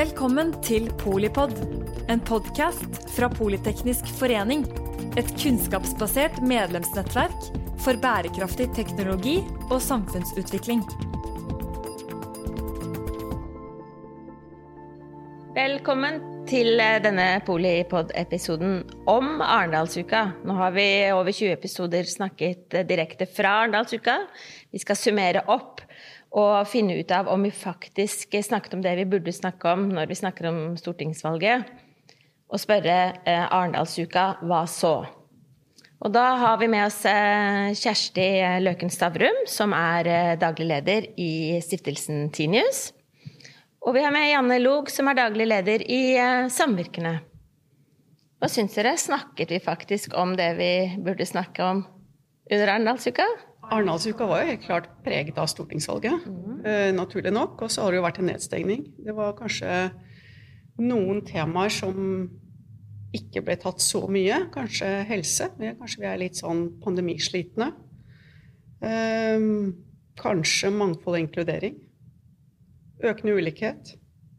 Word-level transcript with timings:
Velkommen 0.00 0.54
til 0.64 0.86
Polipod, 0.96 1.50
en 2.08 2.22
podkast 2.24 2.94
fra 3.12 3.26
Politeknisk 3.28 4.06
forening. 4.16 4.62
Et 5.20 5.28
kunnskapsbasert 5.42 6.38
medlemsnettverk 6.40 7.50
for 7.84 8.00
bærekraftig 8.00 8.70
teknologi 8.78 9.34
og 9.66 9.76
samfunnsutvikling. 9.84 10.80
Velkommen 15.58 16.22
til 16.48 16.80
eh, 16.80 16.96
denne 17.04 17.28
Polipod-episoden 17.44 18.80
om 19.10 19.44
Arendalsuka. 19.44 20.30
Nå 20.48 20.56
har 20.62 20.72
vi 20.78 20.88
over 21.12 21.28
20 21.28 21.52
episoder 21.58 22.08
snakket 22.08 22.72
eh, 22.72 22.88
direkte 22.88 23.28
fra 23.28 23.58
Arendalsuka. 23.66 24.16
Vi 24.72 24.80
skal 24.80 24.96
summere 24.96 25.44
opp 25.52 25.84
og 26.30 26.68
finne 26.70 26.94
ut 27.00 27.10
av 27.10 27.28
om 27.30 27.42
vi 27.42 27.50
faktisk 27.50 28.36
snakket 28.44 28.76
om 28.76 28.82
det 28.84 28.94
vi 29.00 29.08
burde 29.10 29.32
snakke 29.34 29.72
om 29.72 29.88
når 29.90 30.10
vi 30.10 30.18
snakker 30.20 30.50
om 30.50 30.60
stortingsvalget, 30.78 31.64
og 32.50 32.58
spørre 32.58 32.98
eh, 33.26 33.46
Arendalsuka 33.46 34.42
hva 34.46 34.64
så? 34.70 34.94
Og 36.00 36.12
da 36.14 36.24
har 36.40 36.56
vi 36.62 36.70
med 36.70 36.86
oss 36.86 37.02
eh, 37.06 37.74
Kjersti 37.76 38.28
Løken 38.62 38.90
Stavrum, 38.90 39.42
som 39.50 39.74
er 39.76 40.08
eh, 40.10 40.38
daglig 40.40 40.70
leder 40.70 41.10
i 41.20 41.58
stiftelsen 41.62 42.30
Tinius. 42.34 42.88
Og 43.86 43.94
vi 43.96 44.04
har 44.04 44.14
med 44.14 44.30
Janne 44.30 44.58
Log, 44.62 44.90
som 44.92 45.08
er 45.10 45.18
daglig 45.18 45.46
leder 45.48 45.82
i 45.82 46.02
Samvirkene. 46.52 47.14
Hva 48.40 48.48
syns 48.48 48.74
dere? 48.76 48.92
Snakket 49.00 49.54
vi 49.54 49.60
faktisk 49.62 50.12
om 50.16 50.34
det 50.36 50.50
vi 50.58 50.72
burde 51.00 51.26
snakke 51.28 51.64
om 51.64 51.84
under 52.50 52.74
Arendalsuka? 52.74 53.24
Arendalsuka 53.70 54.26
var 54.26 54.42
jo 54.42 54.50
helt 54.50 54.64
klart 54.64 54.88
preget 55.04 55.38
av 55.38 55.48
stortingsvalget, 55.50 56.26
mm. 56.26 56.54
uh, 56.64 56.90
naturlig 56.96 57.32
nok. 57.34 57.60
Og 57.62 57.70
så 57.72 57.84
har 57.84 57.92
det 57.92 58.00
jo 58.00 58.06
vært 58.06 58.20
en 58.22 58.30
nedstengning. 58.32 58.86
Det 58.98 59.14
var 59.16 59.36
kanskje 59.38 59.90
noen 60.80 61.22
temaer 61.28 61.72
som 61.74 62.00
ikke 63.14 63.42
ble 63.46 63.56
tatt 63.62 63.82
så 63.82 64.02
mye. 64.10 64.44
Kanskje 64.54 64.90
helse. 65.08 65.50
Kanskje 65.60 66.02
vi 66.02 66.10
er 66.10 66.20
litt 66.22 66.40
sånn 66.40 66.66
pandemislitne. 66.82 67.70
Uh, 68.82 69.70
kanskje 70.20 70.74
mangfold 70.74 71.18
og 71.18 71.24
inkludering. 71.24 71.80
Økende 73.06 73.38
ulikhet. 73.38 73.96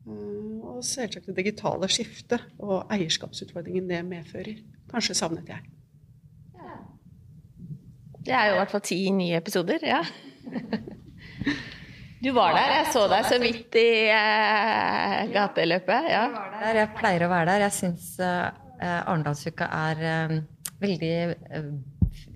Uh, 0.07 0.59
og 0.75 0.83
selvsagt 0.87 1.29
det 1.29 1.39
digitale 1.39 1.87
skiftet 1.91 2.51
og 2.59 2.91
eierskapsutfordringen 2.91 3.87
det 3.91 4.03
medfører. 4.07 4.59
Kanskje 4.91 5.17
savnet 5.23 5.51
jeg. 5.51 5.69
Det 8.21 8.33
er 8.37 8.49
jo 8.49 8.55
i 8.55 8.59
hvert 8.59 8.73
fall 8.73 8.83
ti 8.85 8.99
nye 9.15 9.39
episoder, 9.39 9.81
ja. 9.85 10.01
Du 12.21 12.29
var 12.35 12.53
der, 12.53 12.71
jeg 12.75 12.89
så 12.93 13.07
deg 13.09 13.25
så 13.25 13.37
vidt 13.41 13.75
i 13.81 13.87
eh, 14.13 15.21
gateløpet. 15.33 16.09
Ja. 16.11 16.27
Jeg 16.77 16.91
pleier 16.99 17.25
å 17.25 17.31
være 17.31 17.55
der. 17.55 17.63
Jeg 17.65 17.73
syns 17.73 18.11
eh, 18.21 18.99
Arendalsuka 18.99 19.65
er 19.73 20.03
eh, 20.05 20.35
veldig 20.83 21.15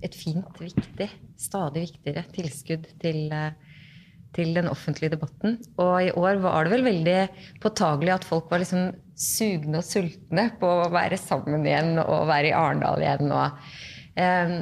et 0.05 0.17
fint, 0.17 0.57
viktig, 0.57 1.07
stadig 1.37 1.83
viktigere 1.85 2.25
tilskudd 2.33 2.87
til, 3.01 3.19
til, 4.33 4.53
den 4.57 4.71
offentlige 4.71 5.13
debatten. 5.13 5.59
Og 5.77 5.93
i 6.07 6.13
år 6.17 6.41
var 6.41 6.65
det 6.65 6.73
vel 6.73 6.87
veldig 6.87 7.19
påtagelig 7.61 8.15
at 8.15 8.25
folk 8.25 8.49
var 8.49 8.63
liksom 8.63 8.89
sugne 9.13 9.83
og 9.83 9.85
sultne 9.85 10.47
på 10.57 10.71
å 10.81 10.89
være 10.93 11.21
sammen 11.21 11.61
igjen 11.65 11.99
og 12.01 12.25
være 12.31 12.49
i 12.49 12.57
Arendal 12.57 13.05
igjen. 13.05 13.29
og 13.29 14.17
eh, 14.17 14.57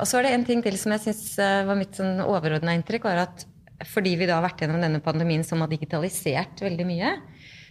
og 0.00 0.06
så 0.08 0.18
er 0.18 0.26
det 0.26 0.32
en 0.36 0.46
ting 0.48 0.62
til 0.64 0.78
som 0.80 0.94
jeg 0.94 1.04
syns 1.04 1.24
eh, 1.42 1.64
var 1.68 1.78
mitt 1.78 1.98
sånn 1.98 2.22
overordna 2.24 2.74
inntrykk. 2.76 3.08
var 3.08 3.26
at 3.26 3.46
Fordi 3.84 4.14
vi 4.16 4.28
da 4.28 4.38
har 4.38 4.46
vært 4.46 4.64
gjennom 4.64 4.80
denne 4.80 5.02
pandemien 5.04 5.44
som 5.44 5.60
har 5.60 5.68
digitalisert 5.68 6.62
veldig 6.64 6.86
mye, 6.88 7.12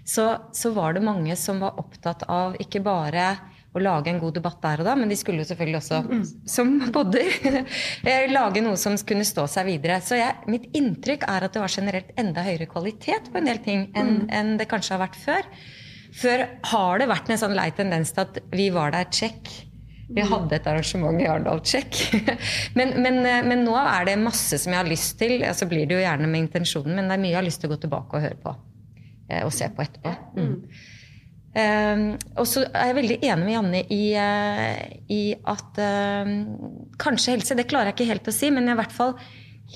så, 0.06 0.28
så 0.54 0.70
var 0.76 0.94
det 0.94 1.02
mange 1.02 1.34
som 1.40 1.64
var 1.64 1.80
opptatt 1.82 2.28
av 2.30 2.60
ikke 2.62 2.84
bare 2.86 3.32
å 3.76 3.82
lage 3.82 4.12
en 4.12 4.22
god 4.22 4.38
debatt 4.38 4.62
der 4.64 4.82
og 4.84 4.88
da, 4.88 4.94
men 4.96 5.10
de 5.12 5.18
skulle 5.20 5.44
jo 5.44 5.50
selvfølgelig 5.50 5.80
også, 5.82 5.98
mm. 6.06 6.22
som 6.48 6.70
bodder, 6.96 7.28
eh, 8.08 8.28
lage 8.32 8.64
noe 8.64 8.78
som 8.80 8.96
kunne 9.08 9.26
stå 9.28 9.48
seg 9.52 9.68
videre. 9.68 9.98
Så 10.06 10.20
jeg, 10.20 10.46
mitt 10.52 10.70
inntrykk 10.78 11.26
er 11.28 11.48
at 11.48 11.58
det 11.58 11.64
var 11.64 11.74
generelt 11.74 12.14
enda 12.22 12.46
høyere 12.46 12.70
kvalitet 12.72 13.32
på 13.34 13.42
en 13.42 13.50
del 13.50 13.60
ting 13.66 13.90
enn, 13.98 14.22
mm. 14.22 14.30
enn 14.38 14.54
det 14.62 14.70
kanskje 14.72 14.96
har 14.96 15.04
vært 15.04 15.20
før. 15.20 15.50
Før 16.16 16.46
har 16.72 17.02
det 17.02 17.10
vært 17.12 17.34
en 17.34 17.42
sånn 17.42 17.58
lei 17.58 17.68
tendens 17.76 18.14
til 18.16 18.24
at 18.24 18.40
vi 18.56 18.70
var 18.72 18.96
der, 18.96 19.10
check. 19.12 19.52
Vi 20.08 20.22
hadde 20.22 20.54
et 20.58 20.68
arrangement 20.70 21.18
i 21.22 21.26
Arendal, 21.26 21.62
check. 21.66 21.98
men, 22.78 22.94
men, 23.02 23.22
eh, 23.26 23.42
men, 23.46 23.64
nå 23.66 23.74
er 23.80 24.10
det 24.10 24.20
masse 24.22 24.60
som 24.62 24.74
jeg 24.74 24.82
har 24.84 24.90
lyst 24.90 25.18
til. 25.22 25.40
Så 25.40 25.52
altså 25.52 25.70
blir 25.72 25.88
det 25.90 25.98
jo 25.98 26.04
gjerne 26.04 26.30
med 26.30 26.46
intensjonen, 26.46 26.94
men 26.98 27.10
det 27.10 27.18
er 27.18 27.24
mye 27.24 27.34
jeg 27.34 27.40
har 27.42 27.48
lyst 27.48 27.64
til 27.64 27.72
å 27.72 27.76
gå 27.76 27.80
tilbake 27.86 28.18
og 28.18 28.28
høre 28.28 28.42
på. 28.44 28.54
Eh, 29.32 29.42
og 29.42 29.54
se 29.56 29.70
på 29.74 29.86
etterpå. 29.86 30.14
Mm. 30.38 30.60
Um, 31.56 32.02
og 32.36 32.44
så 32.52 32.66
er 32.68 32.90
jeg 32.90 32.96
veldig 32.98 33.18
enig 33.24 33.46
med 33.46 33.54
Janne 33.54 33.80
i, 33.96 34.02
i 35.16 35.20
at 35.48 35.78
uh, 35.80 36.32
kanskje 37.00 37.38
helse, 37.38 37.56
det 37.56 37.70
klarer 37.72 37.94
jeg 37.94 37.96
ikke 37.96 38.10
helt 38.10 38.28
å 38.28 38.34
si, 38.36 38.50
men 38.52 38.68
jeg 38.68 38.74
er 38.74 38.76
i 38.76 38.82
hvert 38.82 38.96
fall 38.98 39.14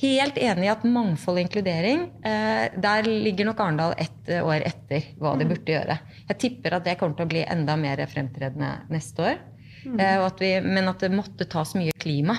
helt 0.02 0.42
enig 0.44 0.68
i 0.68 0.72
at 0.74 0.84
mangfold 0.84 1.40
og 1.40 1.46
inkludering, 1.46 2.04
uh, 2.20 2.66
der 2.84 3.08
ligger 3.08 3.48
nok 3.48 3.64
Arendal 3.64 3.96
ett 3.96 4.28
år 4.42 4.68
etter 4.68 5.08
hva 5.24 5.38
det 5.40 5.48
mm. 5.48 5.54
burde 5.54 5.76
gjøre. 5.78 5.98
Jeg 6.34 6.42
tipper 6.44 6.76
at 6.76 6.86
det 6.90 6.98
kommer 7.00 7.16
til 7.16 7.30
å 7.30 7.32
bli 7.32 7.46
enda 7.48 7.80
mer 7.80 8.04
fremtredende 8.12 8.74
neste 8.92 9.30
år. 9.32 9.40
Mm. 9.86 10.00
Eh, 10.00 10.22
at 10.26 10.42
vi, 10.44 10.54
men 10.66 10.92
at 10.92 11.04
det 11.04 11.12
måtte 11.14 11.48
tas 11.50 11.76
mye 11.78 11.96
klima 12.00 12.36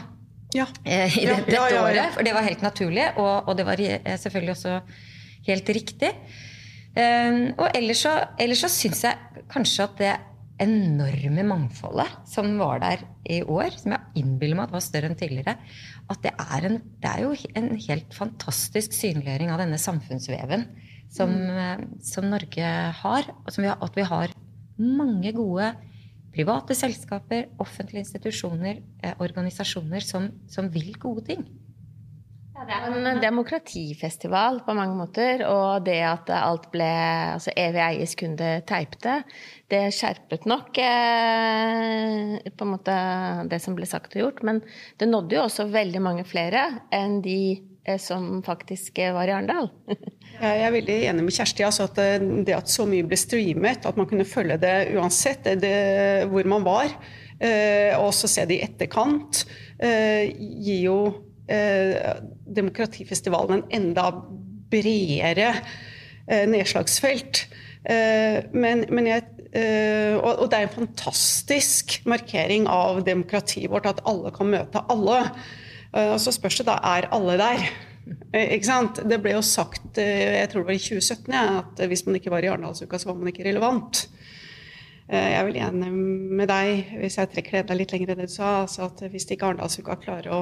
ja. 0.55 0.67
Eh, 0.85 1.19
i 1.21 1.27
dette 1.29 1.55
ja, 1.55 1.67
ja, 1.73 1.85
året. 1.87 2.17
For 2.17 2.27
det 2.27 2.35
var 2.37 2.47
helt 2.47 2.65
naturlig, 2.65 3.07
og, 3.17 3.49
og 3.49 3.59
det 3.59 3.67
var 3.69 3.81
eh, 3.81 4.17
selvfølgelig 4.21 4.57
også 4.57 4.81
helt 5.47 5.77
riktig. 5.77 6.11
og 6.91 7.69
ellers 7.71 8.03
så, 8.03 8.13
ellers 8.43 8.65
så 8.65 8.69
syns 8.69 9.05
jeg 9.07 9.45
kanskje 9.53 9.87
at 9.87 10.01
det 10.01 10.15
enorme 10.61 11.45
mangfoldet 11.47 12.19
som 12.29 12.51
var 12.59 12.83
der 12.83 13.05
i 13.31 13.39
år, 13.41 13.73
som 13.79 13.95
jeg 13.95 14.21
innbiller 14.21 14.59
meg 14.59 14.69
at 14.69 14.75
var 14.75 14.83
større 14.85 15.09
enn 15.09 15.17
tidligere, 15.17 15.55
at 16.11 16.21
det 16.27 16.35
er, 16.35 16.67
en, 16.67 16.77
det 17.01 17.13
er 17.15 17.23
jo 17.25 17.33
en 17.57 17.71
helt 17.87 18.13
fantastisk 18.13 18.93
synliggjøring 18.93 19.55
av 19.55 19.63
denne 19.63 19.79
samfunnsveven 19.81 20.67
som, 21.15 21.33
mm. 21.33 21.87
som 22.05 22.29
Norge 22.29 22.73
har. 23.01 23.31
Og 23.47 23.57
vi 23.57 23.71
har, 23.71 23.79
at 23.81 23.97
vi 23.97 24.07
har 24.11 24.35
mange 24.81 25.33
gode 25.37 25.71
private 26.35 26.77
selskaper, 26.79 27.49
offentlige 27.63 28.05
institusjoner, 28.05 28.83
eh, 29.03 29.17
organisasjoner 29.19 30.05
som, 30.05 30.31
som, 30.51 30.71
vil 30.71 30.95
gode 31.01 31.27
ting. 31.33 31.43
Det 32.61 32.77
er 32.77 32.93
en 32.93 33.21
demokratifestival 33.23 34.59
på 34.67 34.75
mange 34.77 34.93
måter, 34.99 35.47
og 35.49 35.87
det 35.87 35.97
at 36.05 36.29
alt 36.37 36.67
ble 36.75 36.89
altså 37.39 37.55
evig 37.57 37.81
eies 37.87 38.13
kunde 38.21 38.51
teipte, 38.69 39.23
det 39.73 39.87
skjerpet 39.97 40.45
nok 40.51 40.77
eh, 40.85 42.37
på 42.53 42.67
en 42.67 42.73
måte 42.75 42.99
det 43.49 43.63
som 43.65 43.79
ble 43.79 43.89
sagt 43.89 44.15
og 44.19 44.27
gjort. 44.27 44.45
Men 44.45 44.61
det 45.01 45.09
nådde 45.09 45.39
jo 45.39 45.47
også 45.47 45.71
veldig 45.73 46.05
mange 46.05 46.27
flere 46.29 46.67
enn 46.93 47.23
de 47.25 47.41
som 47.99 48.43
faktisk 48.43 48.99
eh, 48.99 49.15
var 49.15 49.29
i 49.29 49.33
Arendal. 49.35 49.69
Jeg 50.41 50.63
er 50.65 50.73
veldig 50.73 50.95
enig 51.11 51.25
med 51.27 51.35
Kjersti. 51.35 51.65
Altså 51.67 51.89
at 51.89 51.99
eh, 52.03 52.19
det 52.47 52.55
at 52.57 52.73
så 52.73 52.87
mye 52.89 53.07
ble 53.09 53.19
streamet, 53.19 53.87
at 53.89 53.99
man 54.01 54.09
kunne 54.11 54.29
følge 54.29 54.59
det 54.61 54.77
uansett 54.97 55.49
det, 55.63 55.77
hvor 56.31 56.49
man 56.49 56.67
var, 56.67 56.89
og 57.41 58.07
også 58.11 58.29
se 58.29 58.43
det 58.45 58.59
i 58.59 58.65
etterkant, 58.67 59.47
gir 59.81 60.81
jo 60.83 60.97
demokratifestivalen 61.49 63.63
en 63.63 63.71
enda 63.79 64.11
bredere 64.69 65.55
nedslagsfelt. 66.29 67.47
Men, 68.53 68.85
men 68.93 69.09
jeg 69.09 69.25
og 70.21 70.45
det 70.53 70.59
er 70.59 70.67
en 70.67 70.75
fantastisk 70.75 71.97
markering 72.13 72.69
av 72.69 73.01
demokratiet 73.09 73.73
vårt, 73.73 73.89
at 73.89 74.05
alle 74.05 74.29
kan 74.37 74.53
møte 74.53 74.85
alle. 74.93 75.23
Eh, 75.97 76.13
og 76.15 76.21
så 76.23 76.33
spørs 76.35 76.61
det 76.61 76.69
da 76.71 76.81
er 76.97 77.11
alle 77.15 77.39
der. 77.41 77.65
Eh, 78.35 78.57
ikke 78.57 78.67
sant? 78.67 78.97
Det 79.07 79.19
ble 79.23 79.37
jo 79.37 79.43
sagt 79.45 79.99
eh, 80.01 80.41
jeg 80.41 80.49
tror 80.51 80.65
det 80.65 80.69
var 80.71 80.75
i 80.75 80.83
2017 80.83 81.35
ja, 81.35 81.43
at 81.61 81.83
hvis 81.91 82.03
man 82.07 82.17
ikke 82.17 82.33
var 82.33 82.43
i 82.43 82.49
Arendalsuka, 82.51 82.99
så 82.99 83.11
var 83.11 83.19
man 83.21 83.29
ikke 83.31 83.45
relevant. 83.47 84.01
Jeg 85.11 85.37
er 85.37 85.45
vel 85.47 85.59
enig 85.61 85.91
med 86.41 86.49
deg, 86.51 86.95
hvis 87.03 87.19
jeg 87.21 87.31
trekker 87.31 87.61
enda 87.61 87.77
litt 87.77 87.93
lenger 87.93 88.15
enn 88.15 88.23
det 88.23 88.31
du 88.31 88.33
sa, 88.33 88.63
altså 88.65 88.89
at 88.89 89.05
hvis 89.13 89.29
ikke 89.31 89.51
Arendalsuka 89.51 89.99
klarer 90.01 90.33
å 90.33 90.41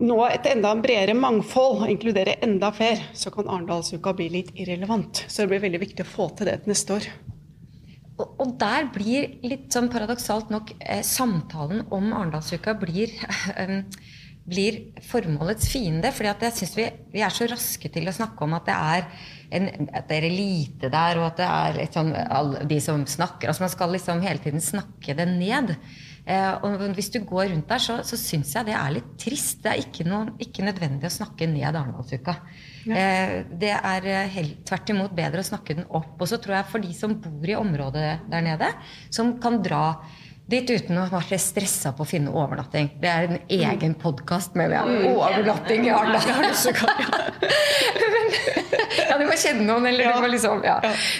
nå 0.00 0.18
et 0.26 0.48
enda 0.50 0.72
bredere 0.80 1.14
mangfold 1.18 1.84
og 1.84 1.92
inkludere 1.92 2.38
enda 2.42 2.72
flere, 2.74 3.12
så 3.14 3.30
kan 3.34 3.50
Arendalsuka 3.50 4.16
bli 4.16 4.30
litt 4.32 4.54
irrelevant. 4.54 5.26
Så 5.28 5.44
det 5.44 5.52
blir 5.52 5.66
veldig 5.68 5.84
viktig 5.84 6.06
å 6.06 6.12
få 6.16 6.30
til 6.34 6.50
det 6.50 6.62
til 6.64 6.74
neste 6.74 6.98
år. 6.98 7.10
Og, 8.14 8.50
der 8.60 8.86
blir 8.94 9.32
litt 9.42 9.74
sånn 9.74 9.88
paradoksalt 9.90 10.52
nok 10.54 10.70
eh, 10.78 11.02
samtalen 11.02 11.82
om 11.94 12.12
Arendalsuka 12.14 12.76
blir, 12.78 13.10
blir 14.54 14.78
formålets 15.02 15.66
fiende. 15.72 16.12
fordi 16.14 16.46
jeg 16.46 16.56
synes 16.60 16.76
vi, 16.78 16.86
vi, 17.16 17.24
er 17.26 17.34
så 17.34 17.48
raske 17.50 17.90
til 17.90 18.06
å 18.06 18.14
snakke 18.14 18.46
om 18.46 18.54
at 18.54 18.70
det 18.70 18.76
er 18.78 19.08
en 19.54 19.68
at 19.94 20.08
det 20.10 20.16
er 20.20 20.28
elite 20.28 20.90
der, 20.90 21.18
og 21.20 21.28
at 21.32 21.42
det 21.42 21.48
er 21.48 21.76
litt 21.80 21.98
sånn 21.98 22.14
alle 22.14 22.64
de 22.70 22.78
som 22.82 23.02
snakker 23.06 23.50
altså 23.50 23.66
Man 23.66 23.74
skal 23.74 23.92
liksom 23.94 24.22
hele 24.24 24.42
tiden 24.42 24.62
snakke 24.62 25.14
det 25.18 25.28
ned. 25.34 25.74
Eh, 26.24 26.64
og 26.64 26.80
hvis 26.96 27.10
du 27.12 27.18
går 27.20 27.50
rundt 27.52 27.68
der, 27.68 27.82
så, 27.84 27.98
så 28.06 28.16
syns 28.16 28.54
jeg 28.56 28.68
det 28.70 28.76
er 28.78 28.94
litt 28.96 29.10
trist. 29.20 29.60
Det 29.64 29.72
er 29.72 29.82
ikke, 29.82 30.06
noe, 30.08 30.32
ikke 30.40 30.64
nødvendig 30.64 31.10
å 31.10 31.16
snakke 31.18 31.48
ned 31.50 31.68
Arendalsuka. 31.68 32.36
Ja. 32.88 32.96
Eh, 32.96 33.34
det 33.60 33.74
er 33.76 34.08
helt, 34.32 34.62
tvert 34.68 34.92
imot 34.94 35.16
bedre 35.16 35.44
å 35.44 35.50
snakke 35.50 35.76
den 35.80 35.88
opp. 35.88 36.16
Og 36.16 36.30
så 36.30 36.40
tror 36.40 36.58
jeg 36.58 36.70
for 36.72 36.84
de 36.84 36.92
som 36.96 37.16
bor 37.20 37.48
i 37.48 37.58
området 37.58 38.08
der 38.32 38.46
nede, 38.46 38.70
som 39.12 39.36
kan 39.42 39.60
dra 39.64 39.84
dit 40.50 40.70
uten 40.70 40.98
å 41.00 41.06
være 41.08 41.38
stressa 41.40 41.94
på 41.96 42.04
å 42.04 42.08
finne 42.08 42.32
overnatting. 42.32 42.90
Det 43.00 43.08
er 43.10 43.28
en 43.28 43.38
egen 43.48 43.94
podkast, 44.00 44.56
mener 44.58 44.76
jeg. 44.76 44.84
Mm. 44.84 45.06
Overnatting 45.14 45.86
i 45.86 45.92
Arendal! 45.94 46.20
ja, 49.08 49.16
du 49.20 49.24
må 49.24 49.38
kjenne 49.40 49.64
noen, 49.64 49.88
eller 49.88 50.04
ja. 50.04 50.18
liksom 50.28 50.60
ja. 50.66 50.76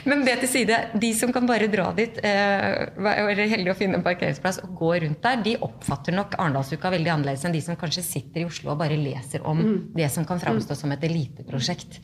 Men 0.08 0.26
det 0.26 0.36
til 0.42 0.52
side. 0.58 0.80
De 1.00 1.10
som 1.16 1.32
kan 1.34 1.48
bare 1.48 1.70
dra 1.72 1.88
dit, 1.96 2.20
eh, 2.20 2.84
være 3.00 3.48
heldige 3.54 3.72
å 3.72 3.78
finne 3.78 4.00
en 4.00 4.04
parkeringsplass 4.06 4.60
og 4.66 4.76
gå 4.82 4.92
rundt 5.06 5.24
der, 5.24 5.40
de 5.46 5.56
oppfatter 5.64 6.16
nok 6.16 6.36
Arendalsuka 6.36 6.92
veldig 6.92 7.14
annerledes 7.16 7.46
enn 7.48 7.56
de 7.56 7.64
som 7.64 7.80
kanskje 7.80 8.04
sitter 8.04 8.44
i 8.44 8.48
Oslo 8.48 8.74
og 8.74 8.80
bare 8.84 9.00
leser 9.00 9.44
om 9.48 9.60
mm. 9.62 9.80
det 9.96 10.12
som 10.12 10.28
kan 10.28 10.42
framstå 10.42 10.76
som 10.78 10.92
et 10.92 11.08
eliteprosjekt. 11.08 12.00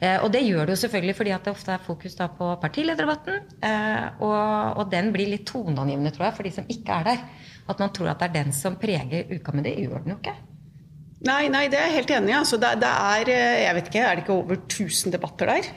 Eh, 0.00 0.16
og 0.24 0.30
det 0.32 0.40
gjør 0.46 0.64
det 0.64 0.74
jo 0.74 0.80
selvfølgelig 0.86 1.14
fordi 1.18 1.32
at 1.36 1.44
det 1.44 1.52
ofte 1.52 1.72
er 1.74 1.82
fokus 1.84 2.14
da 2.16 2.28
på 2.32 2.48
partilederdebatten. 2.62 3.40
Eh, 3.68 4.06
og, 4.24 4.78
og, 4.80 4.84
den 4.92 5.10
blir 5.12 5.28
litt 5.28 5.44
toneangivende, 5.50 6.12
tror 6.14 6.30
jeg, 6.30 6.36
for 6.38 6.48
de 6.48 6.52
som 6.56 6.70
ikke 6.72 7.00
er 7.00 7.10
der. 7.10 7.26
At 7.70 7.82
man 7.82 7.92
tror 7.94 8.12
at 8.12 8.22
det 8.22 8.30
er 8.30 8.38
den 8.40 8.54
som 8.56 8.78
preger 8.80 9.28
uka, 9.28 9.52
men 9.52 9.66
det 9.66 9.76
gjør 9.76 10.00
den 10.04 10.14
jo 10.14 10.22
ikke. 10.22 10.38
Nei, 11.28 11.50
nei, 11.52 11.66
det 11.68 11.76
er 11.76 11.90
jeg 11.90 11.98
helt 11.98 12.14
enig 12.16 12.32
i. 12.32 12.38
Altså, 12.38 12.56
det, 12.56 12.70
det, 12.80 12.88
er 12.88 13.32
eh, 13.34 13.58
jeg 13.66 13.76
vet 13.76 13.90
ikke, 13.90 14.06
er 14.06 14.16
det 14.16 14.24
ikke 14.24 14.38
over 14.38 14.56
1000 14.56 15.16
debatter 15.16 15.52
der? 15.52 15.70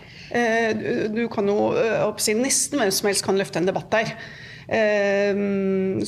Du, 1.13 1.27
kan 1.29 1.45
jo 1.45 1.57
oppsi 2.07 2.33
Nesten 2.33 2.79
hvem 2.79 2.89
som 2.95 3.05
helst 3.05 3.25
kan 3.27 3.37
løfte 3.37 3.59
en 3.59 3.67
debatt 3.67 3.91
der. 3.93 4.15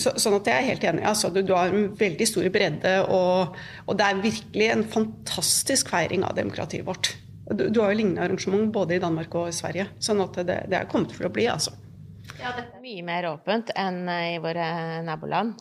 Så, 0.01 0.15
sånn 0.23 0.37
at 0.39 0.47
jeg 0.49 0.55
er 0.55 0.69
helt 0.71 0.87
enig. 0.87 1.03
Altså, 1.05 1.29
du, 1.35 1.43
du, 1.45 1.51
har 1.53 1.69
en 1.69 1.91
veldig 1.99 2.25
stor 2.31 2.47
bredde, 2.55 2.95
og, 3.11 3.59
og 3.85 3.99
det 3.99 4.07
er 4.07 4.23
virkelig 4.23 4.71
en 4.71 4.87
fantastisk 4.95 5.91
feiring 5.93 6.25
av 6.25 6.33
demokratiet 6.39 6.87
vårt. 6.87 7.11
Du, 7.51 7.67
du 7.69 7.81
har 7.81 7.93
jo 7.93 7.99
lignende 8.01 8.23
arrangement 8.25 8.71
både 8.73 8.97
i 8.97 9.01
Danmark 9.01 9.35
og 9.37 9.49
i 9.51 9.55
Sverige. 9.55 9.89
Sånn 10.01 10.23
at 10.23 10.39
det, 10.41 10.61
det 10.71 10.79
er 10.79 10.89
kommet 10.89 11.13
for 11.13 11.27
å 11.27 11.33
bli, 11.33 11.45
altså. 11.51 11.75
Ja, 12.39 12.51
dette 12.55 12.73
er 12.73 12.81
mye 12.81 13.03
mer 13.05 13.27
åpent 13.29 13.69
enn 13.77 14.03
i 14.09 14.39
våre 14.41 14.65
naboland. 15.05 15.59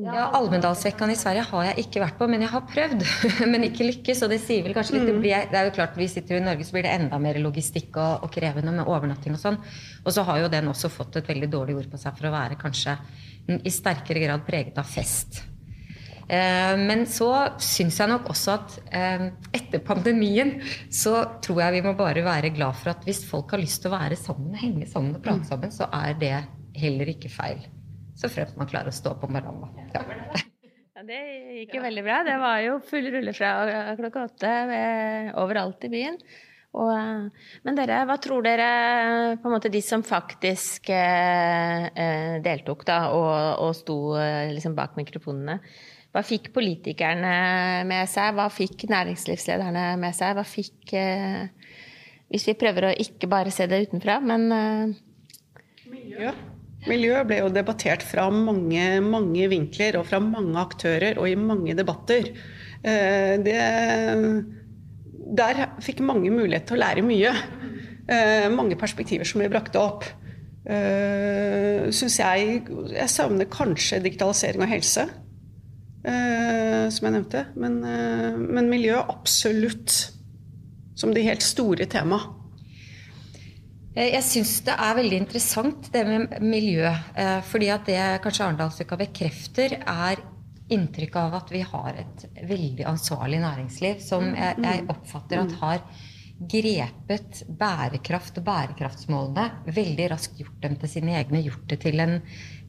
Ja, 0.00 0.30
Almedalsvekkan 0.38 1.10
i 1.12 1.16
Sverige 1.18 1.42
har 1.50 1.66
jeg 1.68 1.84
ikke 1.84 2.00
vært 2.00 2.16
på, 2.16 2.28
men 2.30 2.40
jeg 2.44 2.52
har 2.52 2.64
prøvd. 2.68 3.04
men 3.52 3.66
ikke 3.68 3.88
lykkes. 3.88 4.22
Og 4.24 4.32
det 4.32 4.40
sier 4.42 4.64
vel 4.64 4.74
kanskje 4.76 4.96
litt 4.96 5.08
det, 5.10 5.16
mm. 5.16 5.20
blir, 5.24 5.50
det 5.52 5.60
er 5.60 5.68
jo 5.68 5.74
klart, 5.76 5.98
Vi 6.00 6.08
sitter 6.08 6.36
jo 6.36 6.40
i 6.40 6.46
Norge, 6.46 6.66
så 6.66 6.76
blir 6.76 6.86
det 6.88 6.94
enda 6.96 7.20
mer 7.20 7.40
logistikk 7.42 8.00
og, 8.00 8.24
og 8.24 8.32
krevende 8.32 8.74
med 8.78 8.88
overnatting 8.88 9.36
og 9.36 9.42
sånn. 9.42 9.60
Og 10.04 10.16
så 10.16 10.24
har 10.28 10.40
jo 10.44 10.52
den 10.52 10.72
også 10.72 10.92
fått 10.92 11.20
et 11.20 11.28
veldig 11.28 11.50
dårlig 11.52 11.76
ord 11.82 11.92
på 11.92 12.00
seg 12.00 12.16
for 12.16 12.30
å 12.30 12.34
være 12.34 12.58
kanskje 12.60 12.96
i 13.60 13.72
sterkere 13.74 14.24
grad 14.24 14.46
preget 14.46 14.78
av 14.80 14.88
fest. 14.88 15.42
Eh, 16.30 16.76
men 16.78 17.02
så 17.10 17.30
syns 17.58 17.96
jeg 17.98 18.10
nok 18.10 18.28
også 18.30 18.52
at 18.54 18.76
eh, 18.94 19.24
etter 19.56 19.82
pandemien 19.82 20.52
så 20.86 21.24
tror 21.42 21.64
jeg 21.64 21.78
vi 21.78 21.82
må 21.88 21.96
bare 21.98 22.22
være 22.22 22.52
glad 22.54 22.78
for 22.78 22.92
at 22.92 23.02
hvis 23.06 23.24
folk 23.26 23.50
har 23.56 23.62
lyst 23.62 23.82
til 23.82 23.90
å 23.90 23.96
være 23.96 24.18
sammen, 24.20 24.54
henge 24.60 24.86
sammen 24.86 25.16
og 25.18 25.24
prate 25.24 25.42
mm. 25.42 25.48
sammen, 25.48 25.74
så 25.74 25.90
er 25.90 26.14
det 26.20 26.36
heller 26.78 27.10
ikke 27.10 27.32
feil. 27.34 27.64
Så 28.14 28.30
fremt 28.30 28.54
man 28.60 28.70
klarer 28.70 28.92
å 28.92 28.94
stå 28.94 29.16
på 29.18 29.30
morgenen. 29.32 29.90
Ja. 29.96 30.06
Ja, 31.00 31.06
det 31.08 31.18
gikk 31.56 31.78
jo 31.78 31.80
veldig 31.80 32.02
bra. 32.04 32.16
Det 32.26 32.34
var 32.36 32.58
jo 32.60 32.74
full 32.84 33.06
rulle 33.08 33.32
fra 33.32 33.94
klokka 33.96 34.26
åtte 34.26 34.50
overalt 35.40 35.86
i 35.86 35.88
byen. 35.94 36.18
Og, 36.70 37.30
men 37.66 37.78
dere, 37.78 38.04
hva 38.06 38.14
tror 38.22 38.44
dere 38.46 38.66
på 39.42 39.48
en 39.48 39.54
måte 39.56 39.72
de 39.74 39.80
som 39.82 40.04
faktisk 40.06 40.92
eh, 40.94 41.88
eh 41.90 42.36
deltok 42.44 42.84
da, 42.86 43.00
og, 43.10 43.64
og 43.64 43.72
sto 43.74 43.96
liksom 44.54 44.76
bak 44.78 44.94
mikrofonene, 45.00 45.58
hva 46.10 46.22
fikk 46.26 46.50
politikerne 46.54 47.34
med 47.86 48.08
seg? 48.10 48.34
Hva 48.34 48.48
fikk 48.50 48.88
næringslivslederne 48.90 49.84
med 50.00 50.16
seg? 50.16 50.34
Hva 50.34 50.46
fikk 50.46 50.94
eh, 50.98 51.44
Hvis 52.30 52.48
vi 52.50 52.56
prøver 52.58 52.88
å 52.88 52.96
ikke 53.04 53.30
bare 53.30 53.52
se 53.54 53.66
det 53.70 53.84
utenfra, 53.86 54.18
men 54.22 54.48
eh, 54.54 54.96
Miljø. 55.90 56.32
Miljø 56.88 57.22
ble 57.28 57.40
jo 57.42 57.50
debattert 57.52 58.02
fra 58.06 58.24
mange, 58.32 58.84
mange 59.04 59.46
vinkler 59.52 59.98
og 60.00 60.06
fra 60.08 60.20
mange 60.22 60.56
aktører 60.58 61.18
og 61.20 61.28
i 61.28 61.36
mange 61.38 61.74
debatter. 61.78 62.30
Eh, 62.80 63.34
det, 63.44 63.58
der 65.36 65.68
fikk 65.82 66.02
mange 66.04 66.32
mulighet 66.32 66.66
til 66.68 66.78
å 66.78 66.82
lære 66.82 67.06
mye. 67.06 67.34
Mange 68.50 68.74
perspektiver 68.74 69.28
som 69.28 69.38
vi 69.42 69.48
brakte 69.52 69.78
opp. 69.78 70.02
Syns 70.66 72.16
jeg 72.18 72.64
Jeg 72.90 73.12
savner 73.12 73.46
kanskje 73.46 74.00
digitalisering 74.02 74.64
av 74.64 74.72
helse. 74.72 75.04
Eh, 76.00 76.86
som 76.88 77.06
jeg 77.06 77.12
nevnte. 77.12 77.44
Men, 77.60 77.80
eh, 77.84 78.36
men 78.36 78.70
miljø 78.72 78.96
absolutt 79.02 80.12
som 80.96 81.12
de 81.12 81.24
helt 81.26 81.44
store 81.44 81.84
temaet. 81.86 82.36
Eh, 83.96 84.14
jeg 84.14 84.24
syns 84.24 84.60
det 84.64 84.76
er 84.78 84.96
veldig 84.96 85.18
interessant 85.18 85.92
det 85.92 86.06
med 86.06 86.40
miljø. 86.40 86.88
fordi 87.44 87.68
at 87.68 87.84
det 87.86 88.22
kanskje 88.22 88.44
Arendalsuka 88.46 88.96
bekrefter, 88.96 89.82
er 89.86 90.16
inntrykk 90.74 91.18
av 91.20 91.36
at 91.40 91.52
vi 91.52 91.64
har 91.66 91.98
et 92.04 92.24
veldig 92.48 92.86
ansvarlig 92.88 93.42
næringsliv 93.42 94.00
som 94.04 94.30
jeg, 94.34 94.56
jeg 94.64 94.88
oppfatter 94.92 95.42
at 95.42 95.58
har 95.60 95.84
grepet 96.40 97.42
bærekraft 97.60 98.38
og 98.40 98.46
bærekraftsmålene, 98.46 99.44
veldig 99.76 100.06
raskt 100.14 100.40
gjort 100.40 100.62
dem 100.62 100.78
til 100.80 100.92
sine 100.94 101.18
egne, 101.18 101.42
gjort 101.44 101.66
det 101.68 101.80
til 101.82 102.00
en, 102.00 102.16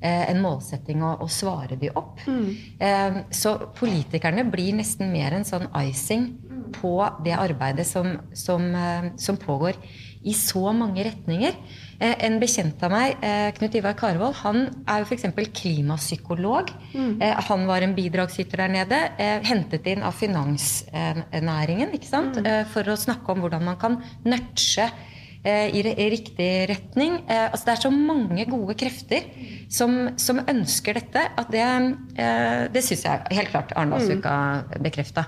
eh, 0.02 0.26
en 0.28 0.42
målsetting 0.44 1.04
å, 1.08 1.14
å, 1.24 1.28
svare 1.32 1.78
de 1.80 1.92
opp. 1.96 2.20
Mm. 2.28 2.50
Eh, 2.80 3.20
så 3.32 3.56
politikerne 3.78 4.44
blir 4.52 4.76
nesten 4.76 5.12
mer 5.14 5.38
en 5.38 5.48
sånn 5.48 5.70
icing 5.86 6.34
på 6.76 6.98
det 7.24 7.38
arbeidet 7.38 7.88
som, 7.88 8.18
som, 8.36 8.68
eh, 8.76 9.12
som 9.16 9.40
pågår 9.40 9.80
i 10.24 10.34
så 10.38 10.72
mange 10.76 11.04
retninger. 11.06 11.56
Eh, 12.02 12.16
en 12.26 12.40
bekjent 12.42 12.82
av 12.86 12.94
meg, 12.94 13.18
eh, 13.22 13.52
Knut 13.58 13.76
Ivar 13.78 13.94
Karvold, 13.98 14.36
han 14.42 14.64
er 14.90 15.02
jo 15.02 15.08
f.eks. 15.10 15.28
klimapsykolog. 15.54 16.72
Mm. 16.94 17.22
Eh, 17.22 17.42
han 17.48 17.68
var 17.70 17.86
en 17.86 17.96
bidragsyter 17.98 18.64
der 18.64 18.74
nede. 18.74 19.00
Hentet 19.46 19.88
inn 19.88 20.04
av 20.06 20.18
finansnæringen 20.18 21.94
ikke 21.94 22.10
sant? 22.10 22.38
Mm. 22.42 22.66
for 22.72 22.88
å 22.90 22.98
snakke 22.98 23.32
om 23.32 23.42
hvordan 23.42 23.64
man 23.66 23.78
kan 23.78 23.98
nudge 24.26 24.90
i 25.44 25.82
riktig 25.82 26.70
retning. 26.70 27.18
Altså 27.28 27.66
det 27.66 27.74
er 27.74 27.82
så 27.82 27.92
mange 27.92 28.46
gode 28.46 28.76
krefter 28.78 29.26
som, 29.70 30.14
som 30.18 30.38
ønsker 30.40 31.00
dette, 31.00 31.24
at 31.38 31.50
det, 31.52 31.66
det 32.74 32.84
syns 32.86 33.06
jeg 33.08 33.38
helt 33.40 33.50
klart 33.50 33.74
Arendalsuka 33.74 34.36
mm. 34.62 34.84
bekrefta. 34.86 35.26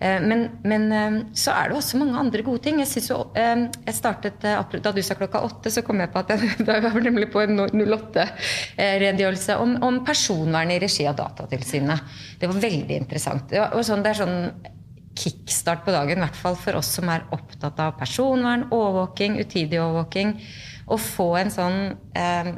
Eh, 0.00 0.20
men, 0.22 0.48
men, 0.62 0.92
eh, 0.92 1.16
så 1.34 1.52
er 1.56 1.70
det 1.70 1.78
også 1.78 1.98
mange 1.98 2.18
andre 2.20 2.42
gode 2.46 2.62
ting. 2.62 2.78
Jeg, 2.82 3.02
jo, 3.10 3.18
eh, 3.34 3.66
jeg 3.86 3.96
startet, 3.96 4.38
Da 4.42 4.92
du 4.94 5.02
sa 5.02 5.18
klokka 5.18 5.42
åtte, 5.46 5.72
så 5.74 5.82
kom 5.86 6.00
jeg 6.00 6.12
på 6.14 6.22
at 6.22 6.34
jeg, 6.34 6.54
var 6.86 7.02
nemlig 7.02 7.30
på 7.32 7.42
en 7.42 7.58
08-redegjørelse 7.58 9.58
om, 9.58 9.76
om, 9.82 10.02
personvern 10.06 10.70
i 10.70 10.78
regi 10.82 11.06
av 11.10 11.18
Datatilsynet. 11.18 12.18
Det 12.38 12.50
var 12.50 12.62
veldig 12.62 13.00
interessant. 13.02 13.48
Det, 13.50 13.60
var, 13.60 13.86
sånn, 13.86 14.04
det 14.06 14.14
er 14.14 14.22
sånn 14.22 14.40
kickstart 15.18 15.82
på 15.82 15.90
dagen, 15.90 16.20
i 16.20 16.22
hvert 16.22 16.38
fall 16.38 16.54
for 16.58 16.78
oss 16.78 16.92
som 16.98 17.10
er 17.10 17.26
opptatt 17.34 17.80
av 17.82 17.96
personvern, 17.98 18.68
overvåking, 18.70 19.40
utidig 19.42 19.80
overvåking. 19.82 20.36
Å 20.88 20.96
få 21.02 21.32
en 21.40 21.50
sånn 21.52 21.80
eh, 22.16 22.54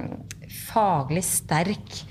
faglig 0.69 1.25
sterk 1.27 2.03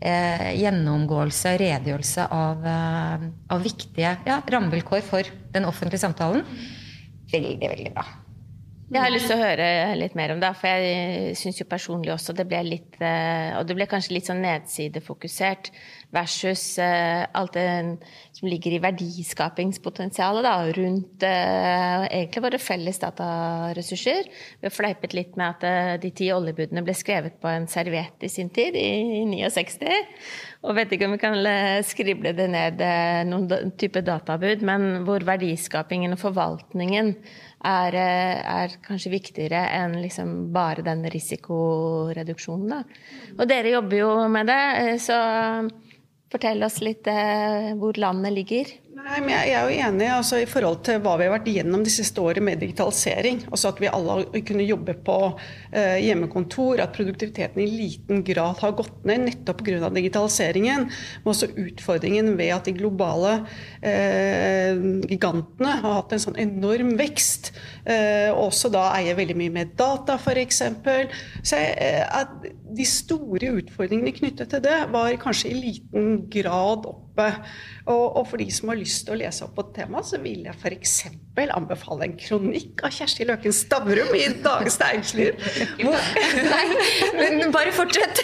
eh, 0.00 0.50
gjennomgåelse, 0.58 1.56
redegjørelse 1.60 2.28
av, 2.34 2.64
eh, 2.66 3.26
av 3.54 3.64
viktige 3.64 4.16
ja, 4.26 4.40
rammevilkår 4.46 5.04
for 5.06 5.34
den 5.54 5.68
offentlige 5.68 6.02
samtalen. 6.04 6.44
Veldig, 7.32 7.68
veldig 7.68 7.92
bra. 7.96 8.06
Jeg 8.88 9.02
har 9.04 9.10
lyst 9.12 9.26
til 9.28 9.36
å 9.36 9.42
høre 9.44 9.64
litt 10.00 10.14
mer 10.16 10.32
om 10.32 10.38
det, 10.40 10.48
for 10.56 10.72
jeg 10.80 11.34
syns 11.36 11.58
jo 11.60 11.66
personlig 11.68 12.08
også 12.14 12.32
det 12.32 12.46
ble 12.48 12.62
litt 12.64 12.94
eh, 13.04 13.52
Og 13.58 13.66
det 13.68 13.74
ble 13.76 13.84
kanskje 13.90 14.14
litt 14.14 14.30
sånn 14.30 14.40
nedsidefokusert 14.40 15.68
versus 16.16 16.62
uh, 16.80 17.28
alt 17.36 17.52
det 17.52 17.66
som 18.32 18.48
ligger 18.48 18.72
i 18.72 18.80
verdiskapingspotensialet 18.80 20.46
da, 20.46 20.54
rundt 20.78 21.26
uh, 21.28 22.06
egentlig 22.06 22.42
våre 22.46 22.60
felles 22.64 23.02
dataressurser. 23.02 24.30
Vi 24.56 24.70
har 24.70 24.72
fleipet 24.72 25.12
litt 25.12 25.36
med 25.36 25.58
at 25.58 26.00
de 26.00 26.12
ti 26.16 26.30
oljebudene 26.32 26.80
ble 26.86 26.96
skrevet 26.96 27.36
på 27.42 27.52
en 27.52 27.68
serviett 27.68 28.24
i 28.24 28.32
sin 28.32 28.48
tid, 28.48 28.72
i 28.72 29.26
69. 29.52 30.00
Og 30.66 30.74
vet 30.74 30.90
ikke 30.94 31.06
om 31.06 31.12
vi 31.14 31.20
kan 31.22 31.36
skrible 31.86 32.32
det 32.34 32.48
ned 32.50 32.80
noen 33.28 33.70
type 33.78 34.02
databud, 34.02 34.64
men 34.66 35.04
hvor 35.06 35.22
verdiskapingen 35.22 36.16
og 36.16 36.18
forvaltningen 36.18 37.12
er, 37.62 37.94
er, 37.94 38.74
kanskje 38.82 39.12
viktigere 39.12 39.60
enn 39.76 39.94
liksom 40.02 40.48
bare 40.54 40.82
den 40.86 41.06
risikoreduksjonen. 41.14 42.74
Da. 42.74 42.80
Og 43.38 43.46
dere 43.50 43.76
jobber 43.76 44.02
jo 44.02 44.10
med 44.34 44.50
det, 44.50 44.62
så 45.06 45.20
Fortell 46.28 46.60
oss 46.66 46.82
litt 46.84 47.08
eh, 47.08 47.72
hvor 47.80 47.96
landet 48.00 48.34
ligger. 48.36 48.70
Nei, 48.98 49.20
men 49.22 49.30
jeg 49.30 49.52
er 49.54 49.68
jo 49.68 49.76
enig 49.86 50.06
altså, 50.10 50.40
i 50.42 50.46
forhold 50.48 50.80
til 50.86 50.96
hva 51.04 51.12
vi 51.20 51.26
har 51.28 51.34
vært 51.36 51.46
igjennom 51.50 51.84
de 51.86 51.92
siste 51.92 52.18
årene 52.18 52.48
med 52.48 52.62
digitalisering. 52.64 53.44
Altså 53.46 53.70
At 53.70 53.78
vi 53.82 53.90
alle 53.90 54.42
kunne 54.48 54.66
jobbe 54.66 54.96
på 55.06 55.18
eh, 55.70 56.00
hjemmekontor. 56.02 56.82
At 56.82 56.96
produktiviteten 56.96 57.62
i 57.62 57.68
liten 57.70 58.24
grad 58.26 58.58
har 58.64 58.74
gått 58.78 59.06
ned 59.06 59.28
nettopp 59.28 59.62
pga. 59.62 59.92
digitaliseringen. 59.94 60.88
Men 60.90 61.30
også 61.30 61.50
utfordringen 61.52 62.32
ved 62.40 62.50
at 62.56 62.66
de 62.66 62.74
globale 62.74 63.36
eh, 63.86 64.74
gigantene 65.06 65.78
har 65.78 65.98
hatt 66.00 66.16
en 66.16 66.24
sånn 66.26 66.42
enorm 66.48 66.96
vekst. 66.98 67.52
Eh, 67.86 68.34
også 68.34 68.72
da 68.74 68.88
eier 68.96 69.18
veldig 69.20 69.38
mye 69.38 69.56
mer 69.60 69.74
data, 69.78 70.18
f.eks. 70.18 70.64
Så 71.46 71.62
jeg, 71.62 72.02
at 72.18 72.34
de 72.78 72.84
store 72.88 73.54
utfordringene 73.62 74.16
knyttet 74.16 74.50
til 74.50 74.64
det 74.66 74.80
var 74.90 75.14
kanskje 75.22 75.52
i 75.54 75.60
liten 75.68 76.24
grad 76.32 76.90
oppe. 77.18 77.50
Og, 77.88 78.16
og, 78.16 78.24
for 78.28 78.40
de 78.40 78.48
som 78.52 78.68
har 78.72 78.78
lyst 78.78 79.06
til 79.06 79.16
å 79.16 79.18
lese 79.18 79.44
opp 79.46 79.54
på 79.56 79.64
et 79.66 79.74
tema, 79.80 80.02
så 80.04 80.20
vil 80.22 80.44
jeg 80.46 80.56
f.eks. 80.56 80.96
anbefale 81.48 82.08
en 82.08 82.16
kronikk 82.20 82.82
av 82.84 82.92
Kjersti 82.94 83.26
Løken 83.28 83.54
Stavrum 83.56 84.12
i 84.16 84.26
Dagens 84.44 84.78
Næringsliv. 84.82 85.38
Nei, 85.88 86.66
men 87.18 87.54
bare 87.54 87.72
fortsett! 87.76 88.20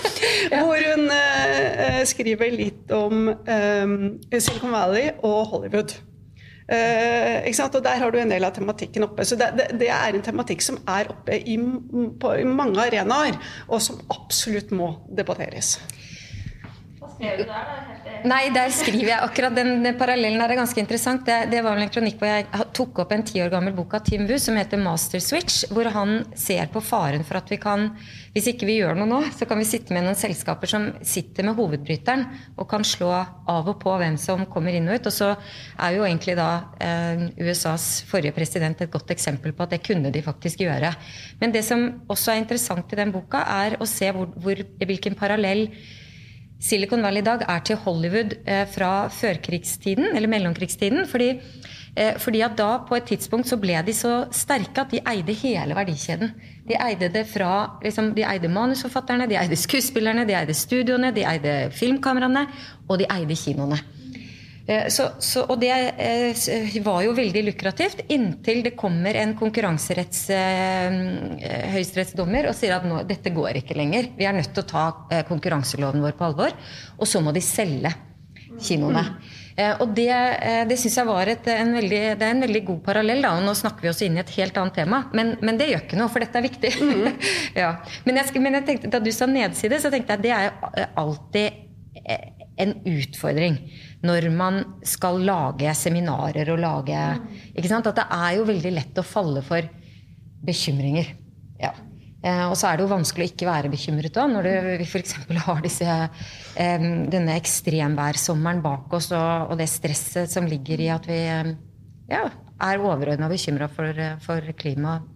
Hvor 0.52 0.76
hun 0.76 1.08
uh, 1.08 2.02
skriver 2.08 2.52
litt 2.52 2.92
om 2.94 3.30
um, 3.30 3.96
Silicon 4.34 4.74
Valley 4.74 5.14
og 5.24 5.40
Hollywood. 5.52 5.96
Uh, 6.66 7.46
og 7.46 7.82
Der 7.84 8.00
har 8.02 8.10
du 8.10 8.18
en 8.18 8.32
del 8.34 8.44
av 8.44 8.52
tematikken 8.56 9.06
oppe. 9.06 9.24
Så 9.24 9.38
det, 9.38 9.52
det, 9.58 9.68
det 9.80 9.90
er 9.94 10.16
en 10.16 10.24
tematikk 10.26 10.64
som 10.66 10.80
er 10.90 11.08
oppe 11.14 11.38
i, 11.38 11.56
på, 11.56 12.32
i 12.36 12.46
mange 12.46 12.82
arenaer, 12.82 13.38
og 13.70 13.80
som 13.82 14.02
absolutt 14.12 14.74
må 14.74 14.92
debatteres. 15.08 15.78
Der? 17.16 18.26
Nei, 18.28 18.48
der 18.52 18.72
skriver 18.74 19.08
jeg 19.08 19.24
akkurat 19.24 19.54
den, 19.56 19.78
den 19.84 19.96
parallellen 19.96 20.42
er 20.42 20.52
ganske 20.58 20.80
interessant. 20.82 21.22
Det, 21.24 21.46
det, 21.52 21.62
var 21.64 21.76
vel 21.76 21.86
en 21.86 21.92
kronikk 21.92 22.18
hvor 22.20 22.28
jeg 22.28 22.66
tok 22.76 23.00
opp 23.04 23.14
en 23.14 23.24
ti 23.24 23.40
år 23.40 23.52
gammel 23.52 23.72
bok 23.76 23.96
av 23.96 24.04
Tim 24.04 24.26
Wu 24.28 24.34
som 24.42 24.58
heter 24.58 24.80
'Master 24.80 25.22
Switch', 25.24 25.64
hvor 25.72 25.88
han 25.94 26.18
ser 26.36 26.68
på 26.72 26.82
faren 26.84 27.24
for 27.24 27.40
at 27.40 27.48
vi 27.52 27.56
kan, 27.62 27.88
hvis 28.36 28.50
ikke 28.52 28.68
vi 28.68 28.78
gjør 28.82 29.00
noe 29.00 29.08
nå, 29.08 29.22
så 29.32 29.48
kan 29.48 29.60
vi 29.62 29.68
sitte 29.68 29.96
med 29.96 30.04
noen 30.04 30.18
selskaper 30.18 30.68
som 30.68 30.90
sitter 31.00 31.48
med 31.48 31.56
hovedbryteren 31.56 32.26
og 32.56 32.68
kan 32.68 32.84
slå 32.84 33.12
av 33.14 33.72
og 33.72 33.80
på 33.80 33.96
hvem 33.96 34.20
som 34.20 34.44
kommer 34.52 34.76
inn 34.76 34.88
og 34.90 35.00
ut. 35.00 35.08
Og 35.08 35.16
så 35.16 35.32
er 35.32 35.96
jo 35.96 36.04
egentlig 36.04 36.36
da 36.36 36.50
eh, 36.76 37.28
USAs 37.40 38.04
forrige 38.10 38.36
president 38.36 38.84
et 38.84 38.92
godt 38.92 39.14
eksempel 39.16 39.56
på 39.56 39.64
at 39.64 39.72
det 39.72 39.84
kunne 39.86 40.12
de 40.12 40.24
faktisk 40.24 40.66
gjøre. 40.66 40.92
Men 41.40 41.52
det 41.54 41.64
som 41.64 41.88
også 42.08 42.34
er 42.34 42.42
interessant 42.44 42.92
i 42.92 43.00
den 43.00 43.14
boka, 43.14 43.40
er 43.64 43.80
å 43.80 43.88
se 43.88 44.12
hvor, 44.12 44.28
hvor, 44.36 44.66
hvilken 44.84 45.16
parallell 45.16 45.70
Silicon 46.62 47.02
Valley 47.04 47.20
i 47.20 47.26
dag 47.26 47.42
er 47.44 47.64
til 47.68 47.76
Hollywood 47.84 48.32
eh, 48.48 48.64
fra 48.72 49.08
førkrigstiden, 49.12 50.14
eller 50.16 50.30
mellomkrigstiden. 50.30 51.04
Fordi, 51.08 51.28
eh, 51.96 52.16
fordi 52.18 52.40
at 52.40 52.56
da 52.58 52.68
på 52.88 52.96
et 52.96 53.04
tidspunkt 53.10 53.48
så 53.48 53.58
ble 53.60 53.82
de 53.86 53.92
så 53.92 54.14
sterke 54.32 54.80
at 54.80 54.94
de 54.94 55.02
eide 55.12 55.36
hele 55.36 55.76
verdikjeden. 55.76 56.32
De 56.68 56.78
eide 56.80 57.12
det 57.12 57.26
fra 57.28 57.78
liksom, 57.82 58.14
De 58.14 58.24
eide 58.24 58.48
manusforfatterne, 58.48 59.28
de 59.28 59.36
eide 59.36 59.56
skuespillerne, 59.56 60.26
de 60.26 60.34
eide 60.34 60.54
studioene, 60.54 61.12
de 61.12 61.26
eide 61.28 61.70
filmkameraene, 61.70 62.46
og 62.88 62.98
de 62.98 63.06
eide 63.10 63.36
kinoene. 63.36 63.78
Eh, 64.66 64.88
så, 64.88 65.08
så, 65.22 65.44
og 65.46 65.60
det 65.62 65.70
eh, 65.70 66.78
var 66.82 67.04
jo 67.04 67.14
veldig 67.14 67.44
lukrativt 67.46 68.02
inntil 68.10 68.64
det 68.66 68.74
kommer 68.78 69.14
en 69.14 69.36
konkurranseretts 69.38 70.24
eh, 70.34 70.96
høyesterettsdommer 71.76 72.50
og 72.50 72.58
sier 72.58 72.74
at 72.74 72.86
nå, 72.88 73.04
dette 73.06 73.30
går 73.34 73.60
ikke 73.62 73.78
lenger. 73.78 74.10
Vi 74.18 74.26
er 74.26 74.34
nødt 74.34 74.50
til 74.56 74.64
å 74.64 74.68
ta 74.68 75.22
konkurranseloven 75.28 76.02
vår 76.02 76.18
på 76.18 76.26
alvor. 76.30 76.54
Og 76.98 77.08
så 77.08 77.22
må 77.22 77.34
de 77.36 77.44
selge 77.44 77.94
kinoene. 78.62 79.04
Og 79.80 79.92
det, 79.96 80.12
det 80.68 80.76
syns 80.76 80.98
jeg 80.98 81.08
var 81.08 81.30
et, 81.32 81.46
en, 81.48 81.70
veldig, 81.72 82.00
det 82.20 82.26
er 82.26 82.34
en 82.34 82.44
veldig 82.44 82.60
god 82.66 82.80
parallell. 82.84 83.22
Da. 83.24 83.30
og 83.38 83.46
Nå 83.46 83.54
snakker 83.56 83.86
vi 83.86 83.90
oss 83.92 84.02
inn 84.04 84.18
i 84.18 84.20
et 84.20 84.32
helt 84.36 84.58
annet 84.60 84.76
tema, 84.76 84.98
men, 85.16 85.32
men 85.44 85.60
det 85.60 85.70
gjør 85.70 85.84
ikke 85.86 86.00
noe, 86.00 86.12
for 86.12 86.24
dette 86.24 86.40
er 86.40 86.44
viktig. 86.44 86.72
Mm. 86.76 87.06
ja. 87.62 87.70
men, 88.04 88.20
jeg, 88.20 88.42
men 88.44 88.58
jeg 88.58 88.66
tenkte, 88.68 88.92
da 88.92 89.00
du 89.00 89.08
sa 89.16 89.28
nedside, 89.30 89.80
så 89.80 89.92
tenkte 89.92 90.12
jeg 90.12 90.20
at 90.20 90.26
det 90.26 90.34
er 90.36 90.90
alltid 91.00 91.64
en 92.56 92.72
utfordring 92.88 93.58
når 94.06 94.28
man 94.32 94.62
skal 94.86 95.20
lage 95.24 95.72
seminarer 95.76 96.52
og 96.54 96.62
lage 96.62 97.02
ikke 97.54 97.70
sant? 97.70 97.88
At 97.90 97.98
det 98.00 98.06
er 98.16 98.38
jo 98.38 98.46
veldig 98.48 98.72
lett 98.76 99.00
å 99.00 99.06
falle 99.06 99.42
for 99.44 99.66
bekymringer. 100.46 101.10
Ja. 101.60 101.72
Eh, 102.26 102.44
og 102.48 102.56
så 102.58 102.70
er 102.70 102.78
det 102.78 102.86
jo 102.86 102.92
vanskelig 102.94 103.26
å 103.26 103.32
ikke 103.32 103.48
være 103.48 103.70
bekymret 103.72 104.14
da, 104.16 104.24
når 104.30 104.48
vi 104.80 104.86
f.eks. 104.86 105.16
har 105.46 105.62
disse, 105.64 105.98
eh, 106.58 106.88
denne 107.12 107.36
ekstremværsommeren 107.36 108.64
bak 108.64 108.96
oss, 108.98 109.12
og, 109.12 109.52
og, 109.52 109.54
det 109.60 109.68
stresset 109.70 110.32
som 110.32 110.48
ligger 110.48 110.82
i 110.82 110.90
at 110.94 111.06
vi 111.10 111.20
eh, 111.22 111.52
ja, 112.10 112.24
er 112.66 112.82
overordna 112.82 113.30
bekymra 113.32 113.70
for, 113.72 114.02
for 114.24 114.52
klimaet. 114.58 115.12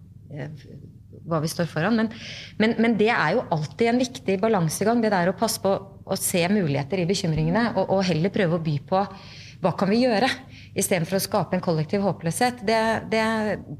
Hva 1.29 1.41
vi 1.43 1.51
står 1.51 1.69
foran. 1.69 1.99
Men, 1.99 2.09
men, 2.57 2.75
men, 2.81 2.97
det 2.97 3.11
er 3.13 3.35
jo 3.35 3.45
alltid 3.53 3.91
en 3.91 4.01
viktig 4.01 4.39
balansegang. 4.41 5.03
Det 5.03 5.13
der 5.13 5.29
å 5.29 5.37
passe 5.37 5.61
på 5.61 5.75
å 6.01 6.17
se 6.17 6.41
muligheter 6.49 7.03
i 7.03 7.07
bekymringene, 7.09 7.71
og, 7.75 7.93
og 7.93 8.03
heller 8.07 8.33
prøve 8.33 8.57
å 8.57 8.63
by 8.63 8.79
på 8.89 9.05
hva 9.61 9.75
kan 9.77 9.91
vi 9.91 9.99
gjøre, 10.01 10.25
istedenfor 10.73 11.19
å 11.19 11.21
skape 11.21 11.53
en 11.53 11.61
kollektiv 11.61 12.01
håpløshet. 12.01 12.63
Det, 12.65 12.79
det, 13.11 13.25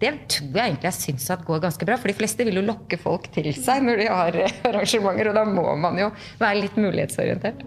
det 0.02 0.12
tror 0.30 0.60
jeg 0.60 0.74
egentlig 0.76 0.90
jeg 0.92 0.98
syns 1.00 1.26
går 1.48 1.64
ganske 1.64 1.88
bra. 1.90 1.98
For 1.98 2.12
de 2.12 2.18
fleste 2.20 2.46
vil 2.46 2.60
jo 2.62 2.68
lokke 2.68 3.00
folk 3.02 3.26
til 3.34 3.50
seg 3.58 3.82
når 3.88 4.04
de 4.04 4.12
har 4.12 4.38
arrangementer, 4.70 5.32
og 5.32 5.40
da 5.40 5.46
må 5.50 5.66
man 5.82 5.98
jo 5.98 6.12
være 6.42 6.62
litt 6.62 6.78
mulighetsorientert. 6.78 7.66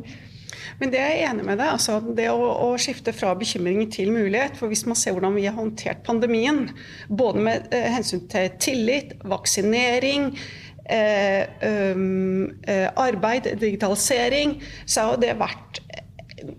Men 0.80 0.92
det 0.92 1.00
er 1.00 1.14
jeg 1.14 1.30
enig 1.30 1.46
med 1.46 1.60
deg. 1.60 1.72
Altså, 1.74 2.00
det 2.16 2.28
å, 2.32 2.50
å, 2.66 2.68
skifte 2.80 3.14
fra 3.16 3.34
bekymring 3.38 3.88
til 3.92 4.12
mulighet. 4.14 4.58
For 4.60 4.72
hvis 4.72 4.84
man 4.88 4.98
ser 4.98 5.16
hvordan 5.16 5.36
vi 5.36 5.46
har 5.48 5.56
håndtert 5.58 6.04
pandemien, 6.06 6.68
både 7.08 7.46
med 7.48 7.74
eh, 7.74 7.90
hensyn 7.94 8.24
til 8.32 8.52
tillit, 8.62 9.16
vaksinering, 9.24 10.30
eh, 10.90 11.92
um, 11.94 12.50
eh, 12.68 12.88
arbeid, 13.00 13.54
digitalisering, 13.60 14.58
så 14.86 15.10
har 15.10 15.22
det 15.22 15.36
vært 15.40 15.82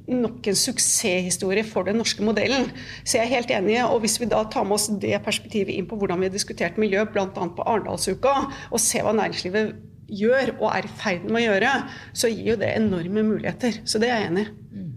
nok 0.09 0.47
en 0.49 0.57
suksesshistorie 0.57 1.65
for 1.67 1.87
den 1.87 1.99
norske 2.01 2.23
modellen. 2.25 2.69
Så 3.03 3.19
jeg 3.19 3.25
er 3.25 3.33
helt 3.35 3.51
enig. 3.53 3.79
Og 3.85 4.01
hvis 4.05 4.17
vi 4.21 4.29
da 4.29 4.43
tar 4.51 4.65
med 4.67 4.79
oss 4.79 4.87
det 5.01 5.17
perspektivet 5.25 5.75
inn 5.75 5.89
på 5.89 5.99
hvordan 5.99 6.21
vi 6.21 6.29
har 6.29 6.33
diskutert 6.33 6.79
miljø, 6.81 7.05
bl.a. 7.09 7.27
på 7.29 7.65
Arendalsuka, 7.65 8.33
og 8.71 8.81
ser 8.81 9.05
hva 9.05 9.13
næringslivet 9.17 9.75
gjør 10.07 10.55
og 10.59 10.69
er 10.71 10.87
i 10.87 10.93
ferd 10.99 11.25
med 11.29 11.41
å 11.41 11.45
gjøre, 11.47 11.71
så 12.13 12.29
gir 12.31 12.53
jo 12.53 12.59
det 12.61 12.75
enorme 12.75 13.25
muligheter. 13.25 13.81
Så 13.87 14.01
det 14.01 14.11
er 14.11 14.23
jeg 14.23 14.31
enig 14.31 14.45
i. 14.45 14.53
Mm. 14.75 14.91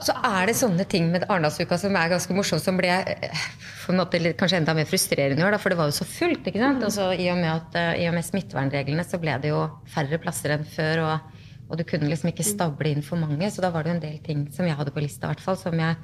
Så 0.00 0.14
er 0.24 0.48
det 0.48 0.56
sånne 0.56 0.86
ting 0.88 1.10
med 1.12 1.26
Arendalsuka 1.28 1.76
som 1.80 1.96
er 1.98 2.12
ganske 2.14 2.32
morsomt, 2.32 2.64
som 2.64 2.78
ble 2.78 2.88
eh, 2.88 3.42
måte 3.96 4.20
kanskje 4.38 4.60
enda 4.60 4.74
mer 4.76 4.88
frustrerende 4.88 5.42
i 5.42 5.44
år, 5.44 5.58
for 5.60 5.72
det 5.72 5.80
var 5.80 5.90
jo 5.90 5.98
så 5.98 6.06
fullt. 6.08 6.46
ikke 6.46 6.62
sant? 6.62 6.84
Altså, 6.86 7.10
i, 7.12 7.28
og 7.32 7.36
med 7.40 7.50
at, 7.52 7.76
eh, 7.76 8.04
I 8.04 8.08
og 8.08 8.16
med 8.16 8.24
smittevernreglene 8.24 9.04
så 9.04 9.20
ble 9.20 9.36
det 9.42 9.52
jo 9.52 9.66
færre 9.92 10.20
plasser 10.22 10.56
enn 10.56 10.64
før. 10.64 11.04
Og, 11.04 11.44
og 11.68 11.78
du 11.78 11.84
kunne 11.84 12.08
liksom 12.08 12.32
ikke 12.32 12.46
stable 12.46 12.94
inn 12.94 13.04
for 13.04 13.20
mange. 13.20 13.50
Så 13.52 13.64
da 13.64 13.72
var 13.74 13.84
det 13.84 13.92
jo 13.92 13.98
en 13.98 14.04
del 14.06 14.18
ting 14.24 14.46
som 14.54 14.68
jeg 14.68 14.78
hadde 14.78 14.94
på 14.94 15.04
lista, 15.04 15.28
hvert 15.28 15.44
fall, 15.44 15.60
som 15.60 15.76
jeg 15.76 16.00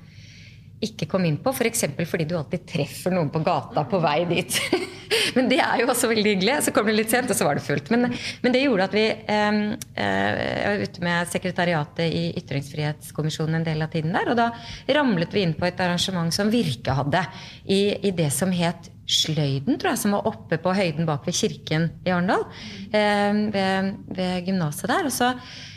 ikke 0.85 1.09
kom 1.09 1.25
inn 1.25 1.39
på. 1.41 1.53
F.eks. 1.55 1.87
For 1.97 2.11
fordi 2.11 2.27
du 2.29 2.35
alltid 2.37 2.67
treffer 2.69 3.15
noen 3.15 3.31
på 3.33 3.41
gata 3.45 3.87
på 3.89 4.01
vei 4.03 4.19
dit. 4.29 4.59
men 5.37 5.49
det 5.51 5.61
er 5.65 5.81
jo 5.81 5.89
også 5.89 6.11
veldig 6.11 6.35
hyggelig. 6.35 6.57
Så 6.67 6.75
kom 6.77 6.89
det 6.89 6.97
litt 6.99 7.13
sent, 7.13 7.31
og 7.33 7.39
så 7.39 7.47
var 7.47 7.57
det 7.57 7.65
fullt. 7.65 7.89
Men, 7.95 8.11
men 8.45 8.55
det 8.55 8.65
gjorde 8.65 8.89
at 8.89 8.97
vi 8.97 9.07
eh, 9.09 9.61
var 9.77 10.83
ute 10.83 11.05
med 11.05 11.31
sekretariatet 11.33 12.05
i 12.07 12.25
Ytringsfrihetskommisjonen 12.43 13.61
en 13.61 13.69
del 13.69 13.87
av 13.87 13.95
tiden 13.95 14.17
der. 14.17 14.33
Og 14.33 14.39
da 14.39 14.51
ramlet 14.99 15.37
vi 15.37 15.47
inn 15.47 15.57
på 15.57 15.69
et 15.69 15.81
arrangement 15.83 16.35
som 16.35 16.53
Virke 16.53 16.97
hadde 16.99 17.25
i, 17.65 17.81
i 18.09 18.13
det 18.17 18.29
som 18.35 18.53
het 18.55 18.93
Sløyden, 19.07 19.77
tror 19.79 19.93
jeg, 19.93 20.01
som 20.01 20.17
var 20.17 20.27
oppe 20.27 20.57
på 20.59 20.73
høyden 20.75 21.07
bak 21.07 21.29
ved 21.29 21.37
kirken 21.39 21.85
i 22.03 22.11
Arendal. 22.11 22.43
Eh, 22.91 23.43
ved 23.55 23.93
ved 24.17 24.49
gymnaset 24.49 24.91
der. 24.91 25.07
Og 25.07 25.15
så 25.15 25.31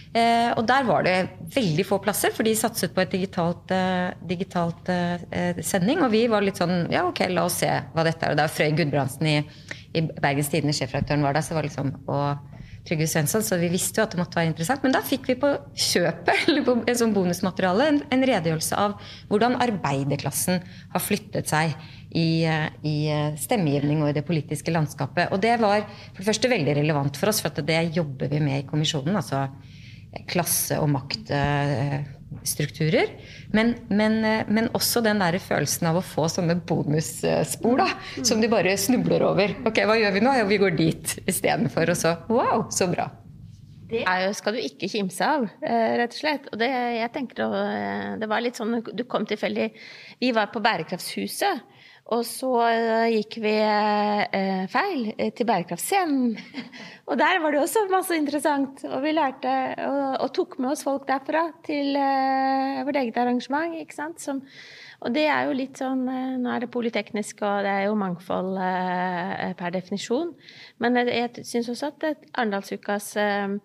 Eh, 0.09 0.49
og 0.57 0.63
der 0.65 0.87
var 0.87 1.03
det 1.05 1.15
veldig 1.53 1.83
få 1.85 1.99
plasser, 2.01 2.33
for 2.33 2.47
de 2.47 2.55
satset 2.57 2.95
på 2.95 3.03
et 3.03 3.11
digitalt, 3.13 3.69
eh, 3.69 4.09
digitalt 4.25 4.89
eh, 4.89 5.61
sending. 5.61 6.01
Og 6.01 6.13
vi 6.13 6.23
var 6.31 6.45
litt 6.45 6.57
sånn 6.57 6.87
Ja, 6.89 7.05
ok, 7.05 7.27
la 7.29 7.45
oss 7.45 7.59
se 7.61 7.69
hva 7.93 8.05
dette 8.07 8.25
er. 8.25 8.33
Og 8.33 8.39
da 8.39 8.49
Frøy 8.49 8.73
Gudbrandsen 8.77 9.29
i, 9.29 9.37
i 9.93 10.05
Bergens 10.09 10.49
Tidende, 10.49 10.73
sjefredaktøren, 10.73 11.25
var 11.25 11.37
der, 11.37 11.45
så 11.45 11.57
var 11.57 11.65
det 11.65 11.73
liksom 11.73 11.93
og 12.09 12.55
Trygve 12.87 13.05
Svensson, 13.11 13.43
så 13.45 13.57
vi 13.59 13.67
visste 13.69 13.99
jo 13.99 14.05
at 14.07 14.13
det 14.15 14.21
måtte 14.21 14.39
være 14.39 14.49
interessant. 14.49 14.81
Men 14.81 14.95
da 14.95 15.03
fikk 15.05 15.27
vi 15.29 15.35
på 15.37 15.51
kjøpet, 15.77 16.35
eller 16.47 16.65
på 16.65 16.77
en 16.79 16.99
sånn 17.03 17.13
bonusmateriale, 17.13 17.89
en, 17.91 18.03
en 18.15 18.27
redegjørelse 18.31 18.79
av 18.81 18.95
hvordan 19.29 19.59
arbeiderklassen 19.61 20.63
har 20.95 21.03
flyttet 21.03 21.51
seg 21.51 21.75
i, 22.09 22.47
i, 22.81 22.95
stemmegivning 23.37 24.01
og 24.01 24.09
i 24.09 24.15
det 24.17 24.25
politiske 24.25 24.73
landskapet. 24.73 25.29
Og 25.35 25.43
det 25.43 25.59
var 25.61 25.83
for 25.85 26.23
det 26.23 26.29
første 26.31 26.49
veldig 26.49 26.79
relevant 26.79 27.19
for 27.19 27.29
oss, 27.29 27.43
for 27.45 27.61
det 27.67 27.83
jobber 27.93 28.31
vi 28.31 28.41
med 28.41 28.63
i 28.63 28.69
kommisjonen. 28.71 29.19
altså 29.19 29.45
klasse- 30.29 30.79
og 30.81 30.89
maktstrukturer. 30.93 33.07
Men, 33.53 33.75
men, 33.89 34.21
men, 34.47 34.69
også 34.77 35.01
den 35.05 35.19
der 35.21 35.39
følelsen 35.43 35.87
av 35.89 35.95
å 35.99 36.03
få 36.05 36.27
sånne 36.31 36.55
bonusspor 36.69 37.77
da, 37.81 37.87
som 38.23 38.41
de 38.41 38.47
bare 38.51 38.77
snubler 38.77 39.21
over. 39.25 39.47
Ok, 39.69 39.77
hva 39.89 39.95
gjør 39.99 40.13
vi 40.17 40.25
nå? 40.25 40.31
Jo, 40.41 40.45
vi 40.49 40.61
går 40.61 40.73
dit 40.77 41.05
istedenfor. 41.25 41.85
Og 41.93 41.97
så 41.97 42.09
wow, 42.29 42.59
så 42.73 42.85
bra. 42.91 43.05
Det 43.89 44.03
jo, 44.05 44.33
skal 44.37 44.53
du 44.53 44.59
ikke 44.61 44.85
kimse 44.91 45.25
av, 45.25 45.47
eh, 45.65 45.97
rett 45.97 46.13
og 46.13 46.19
slett. 46.19 46.43
Og 46.53 46.59
det, 46.61 46.69
jeg 46.69 47.09
tenker, 47.15 47.41
eh, 47.41 48.17
det 48.21 48.27
var 48.29 48.43
litt 48.45 48.57
sånn 48.59 48.83
Du 48.93 49.01
kom 49.09 49.25
tilfeldig 49.25 49.71
Vi 50.21 50.29
var 50.31 50.47
på 50.53 50.61
Bærekraftshuset. 50.61 51.65
Og 52.09 52.23
så 52.25 52.49
gikk 53.13 53.35
vi 53.43 53.51
eh, 53.61 54.63
feil 54.71 55.11
til 55.37 55.45
Bærekraftscenen. 55.45 56.31
Og 57.09 57.17
der 57.21 57.37
var 57.41 57.53
det 57.53 57.61
også 57.61 57.83
masse 57.91 58.17
interessant. 58.17 58.81
Og 58.89 59.03
vi 59.03 59.13
lærte 59.13 59.53
og, 59.85 60.01
og 60.25 60.33
tok 60.33 60.57
med 60.61 60.71
oss 60.73 60.83
folk 60.85 61.05
derfra 61.09 61.47
til 61.65 61.93
eh, 61.97 62.81
vårt 62.85 62.97
eget 63.01 63.17
arrangement. 63.21 63.77
ikke 63.77 63.97
sant? 63.97 64.21
Som, 64.21 64.41
og 65.05 65.13
det 65.13 65.27
er 65.29 65.47
jo 65.47 65.57
litt 65.57 65.79
sånn 65.79 66.03
Nå 66.41 66.51
er 66.51 66.65
det 66.65 66.73
politeknisk, 66.73 67.41
og 67.45 67.63
det 67.65 67.73
er 67.77 67.87
jo 67.87 67.97
mangfold 67.97 68.57
eh, 68.57 69.53
per 69.57 69.73
definisjon. 69.77 70.33
Men 70.81 71.01
jeg, 71.01 71.13
jeg 71.13 71.49
syns 71.49 71.69
også 71.73 71.93
at 71.93 72.07
Arendalsukas 72.33 73.13
eh, 73.21 73.59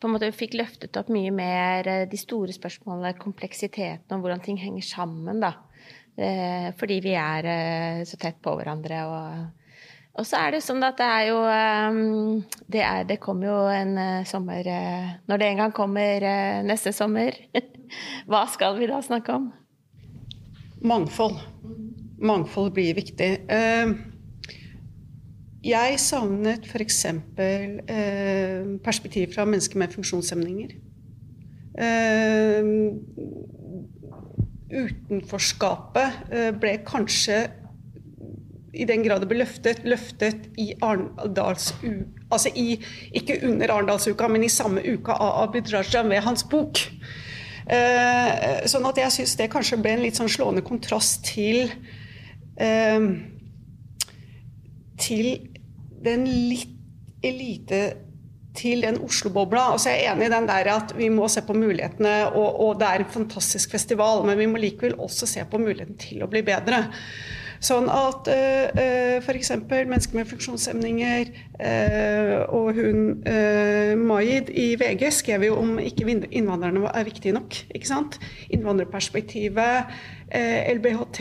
på 0.00 0.08
en 0.08 0.14
måte 0.14 0.30
fikk 0.32 0.56
løftet 0.56 0.96
opp 0.96 1.10
mye 1.12 1.32
mer 1.34 1.88
eh, 1.90 2.06
de 2.08 2.20
store 2.20 2.54
spørsmålene, 2.56 3.18
kompleksiteten 3.20 4.16
og 4.16 4.24
hvordan 4.24 4.46
ting 4.46 4.60
henger 4.62 4.86
sammen. 4.86 5.42
da. 5.42 5.56
Eh, 6.16 6.68
fordi 6.78 6.98
vi 7.04 7.14
er 7.16 7.46
eh, 7.48 8.02
så 8.08 8.18
tett 8.20 8.40
på 8.42 8.54
hverandre. 8.58 9.00
Og, 9.06 9.70
og 10.20 10.26
så 10.28 10.40
er 10.42 10.56
det 10.56 10.62
sånn 10.64 10.82
at 10.84 10.98
det 10.98 11.06
er 11.06 11.28
jo 11.30 11.38
Det, 12.66 12.82
er, 12.82 13.04
det 13.08 13.20
kommer 13.22 13.46
jo 13.46 13.58
en 13.70 14.24
sommer 14.26 14.66
Når 15.30 15.38
det 15.38 15.46
en 15.46 15.62
gang 15.62 15.72
kommer 15.72 16.26
neste 16.66 16.92
sommer, 16.92 17.36
hva 18.30 18.44
skal 18.50 18.78
vi 18.78 18.90
da 18.90 19.00
snakke 19.02 19.38
om? 19.38 19.50
Mangfold. 20.82 21.38
Mangfold 22.20 22.72
blir 22.76 22.94
viktig. 22.96 23.30
Jeg 25.60 25.98
savnet 26.00 26.64
f.eks. 26.64 27.04
Eh, 27.04 28.62
perspektiv 28.84 29.34
fra 29.34 29.44
mennesker 29.44 29.78
med 29.78 29.92
funksjonshemninger. 29.92 30.70
Utenforskapet 34.70 36.30
eh, 36.32 36.50
ble 36.56 36.76
kanskje, 36.86 37.42
i 38.70 38.86
den 38.86 39.02
grad 39.02 39.24
det 39.24 39.28
ble 39.30 39.40
løftet, 39.42 39.82
løftet 39.82 40.46
i 40.62 40.70
Arendalsuka 40.78 42.06
Altså 42.30 42.52
i, 42.54 42.76
ikke 43.18 43.40
under 43.48 43.72
Arendalsuka, 43.74 44.28
men 44.30 44.44
i 44.46 44.52
samme 44.52 44.84
uka 44.86 45.16
av 45.18 45.40
Abid 45.48 45.72
Raja 45.74 46.04
ved 46.06 46.22
hans 46.22 46.44
bok. 46.46 46.78
Eh, 47.66 48.60
sånn 48.70 48.86
at 48.86 49.00
jeg 49.02 49.14
syns 49.16 49.34
det 49.40 49.48
kanskje 49.50 49.80
ble 49.82 49.96
en 49.96 50.04
litt 50.04 50.18
sånn 50.18 50.30
slående 50.30 50.62
kontrast 50.62 51.24
til 51.26 51.72
eh, 52.54 53.08
til 55.00 55.28
den 56.04 56.26
litt 56.26 56.76
elite 57.26 57.82
til 58.60 58.84
den 58.84 59.00
Oslo-bobla. 59.04 59.70
Altså 59.74 59.92
jeg 59.92 60.06
er 60.06 60.14
enig 60.14 60.28
i 60.28 60.34
den 60.34 60.48
der 60.50 60.72
at 60.76 60.94
vi 60.96 61.10
må 61.12 61.28
se 61.32 61.42
på 61.46 61.56
mulighetene, 61.56 62.14
og, 62.30 62.48
og, 62.60 62.78
det 62.80 62.88
er 62.88 63.02
en 63.02 63.12
fantastisk 63.18 63.74
festival, 63.76 64.24
men 64.28 64.38
vi 64.40 64.48
må 64.50 64.60
likevel 64.60 64.98
også 65.00 65.28
se 65.28 65.44
på 65.48 65.60
muligheten 65.60 65.98
til 66.00 66.24
å 66.24 66.30
bli 66.30 66.44
bedre. 66.46 66.86
Sånn 67.60 67.90
at 67.92 68.28
uh, 68.32 68.70
uh, 68.72 69.16
f.eks. 69.20 69.50
mennesker 69.68 70.16
med 70.16 70.28
funksjonshemninger 70.30 71.26
uh, 71.60 72.38
og 72.56 72.70
hun 72.78 73.02
uh, 73.26 73.92
Maid 74.00 74.48
i 74.48 74.70
VG 74.80 75.04
skrev 75.12 75.44
jo 75.44 75.58
om 75.60 75.74
ikke 75.82 76.08
innvandrerne 76.08 76.88
er 76.88 77.04
viktige 77.04 77.36
nok. 77.36 77.58
ikke 77.68 77.90
sant? 77.90 78.16
Innvandrerperspektivet, 78.48 79.92
LBHT. 80.30 81.20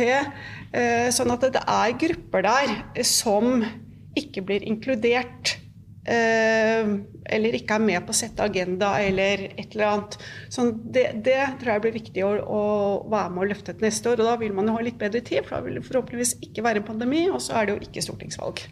sånn 1.17 1.31
at 1.34 1.46
det 1.50 1.63
er 1.65 1.96
grupper 1.98 2.43
der 2.46 3.03
som 3.03 3.63
ikke 4.17 4.43
blir 4.46 4.65
inkludert 4.67 5.55
eh, 5.55 5.59
eller 6.10 7.58
ikke 7.58 7.78
er 7.78 7.84
med 7.84 8.06
på 8.06 8.13
å 8.13 8.18
sette 8.18 8.46
agenda 8.46 8.94
eller 9.04 9.44
et 9.50 9.75
eller 9.75 9.88
annet. 9.89 10.18
Så 10.50 10.70
det, 10.74 11.06
det 11.25 11.38
tror 11.60 11.75
jeg 11.75 11.84
blir 11.86 11.98
viktig 11.98 12.24
å, 12.25 12.32
å, 12.42 12.62
være 13.12 13.34
med 13.36 13.44
og 13.44 13.51
løfte 13.51 13.75
til 13.75 13.88
neste 13.88 14.13
år. 14.13 14.24
Og 14.24 14.32
da 14.32 14.38
vil 14.42 14.56
man 14.58 14.70
jo 14.70 14.78
ha 14.78 14.86
litt 14.86 15.00
bedre 15.01 15.22
tid, 15.25 15.46
for 15.46 15.58
da 15.58 15.68
vil 15.68 15.80
det 15.80 15.86
forhåpentligvis 15.88 16.38
ikke 16.50 16.66
være 16.66 16.82
en 16.82 16.88
pandemi, 16.89 17.28
og 17.30 17.42
så 17.46 17.60
er 17.60 17.70
det 17.70 17.75
jo 17.75 17.89
ikke 17.89 18.06
stortingsvalg. 18.06 18.63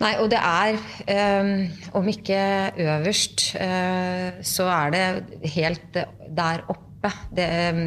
Nei, 0.00 0.14
og 0.22 0.30
det 0.32 0.40
er, 0.40 0.78
eh, 1.12 1.50
om 1.98 2.08
ikke 2.08 2.40
øverst, 2.86 3.50
eh, 3.60 4.40
så 4.40 4.70
er 4.72 4.96
det 4.96 5.52
helt 5.58 6.00
der 6.40 6.64
oppe. 6.72 7.12
Det 7.36 7.44
er 7.44 7.84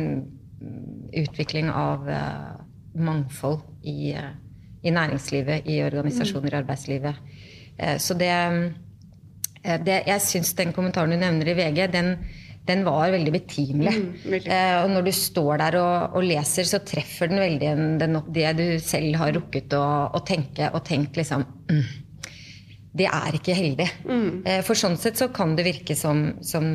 utvikling 1.23 1.67
av 1.69 2.07
mangfold 2.93 3.59
i 3.83 4.13
i 4.83 4.91
næringslivet, 4.91 5.67
i 5.69 5.79
organisasjoner 5.83 6.53
i 6.53 6.59
arbeidslivet. 6.59 7.19
Eh, 7.77 7.97
så 7.97 8.13
det, 8.17 8.31
eh, 9.63 9.79
det 9.81 10.03
Jeg 10.07 10.21
syns 10.21 10.53
den 10.57 10.73
kommentaren 10.73 11.13
du 11.13 11.17
nevner 11.17 11.49
i 11.49 11.57
VG, 11.57 11.87
den, 11.93 12.13
den 12.67 12.85
var 12.85 13.11
veldig 13.11 13.33
betimelig. 13.33 13.95
Mm, 13.97 14.37
eh, 14.39 14.77
og 14.83 14.91
når 14.93 15.07
du 15.07 15.11
står 15.11 15.57
der 15.63 15.79
og, 15.81 16.15
og, 16.17 16.23
leser, 16.23 16.67
så 16.67 16.83
treffer 16.85 17.31
den 17.31 17.43
veldig 17.43 17.73
den, 17.99 18.21
det 18.33 18.55
du 18.59 18.65
selv 18.83 19.19
har 19.21 19.35
rukket 19.35 19.75
å, 19.77 19.83
å 20.13 20.23
tenke, 20.25 20.71
og 20.71 20.85
tenkt 20.87 21.19
liksom 21.19 21.45
mm, 21.71 21.83
det 22.93 23.07
er 23.09 23.33
ikke 23.33 23.55
heldig. 23.57 23.85
Mm. 24.05 24.43
For 24.61 24.77
sånn 24.77 24.99
sett 25.01 25.17
så 25.17 25.25
kan 25.33 25.55
det 25.57 25.63
virke 25.65 25.95
som, 25.97 26.19
som, 26.45 26.67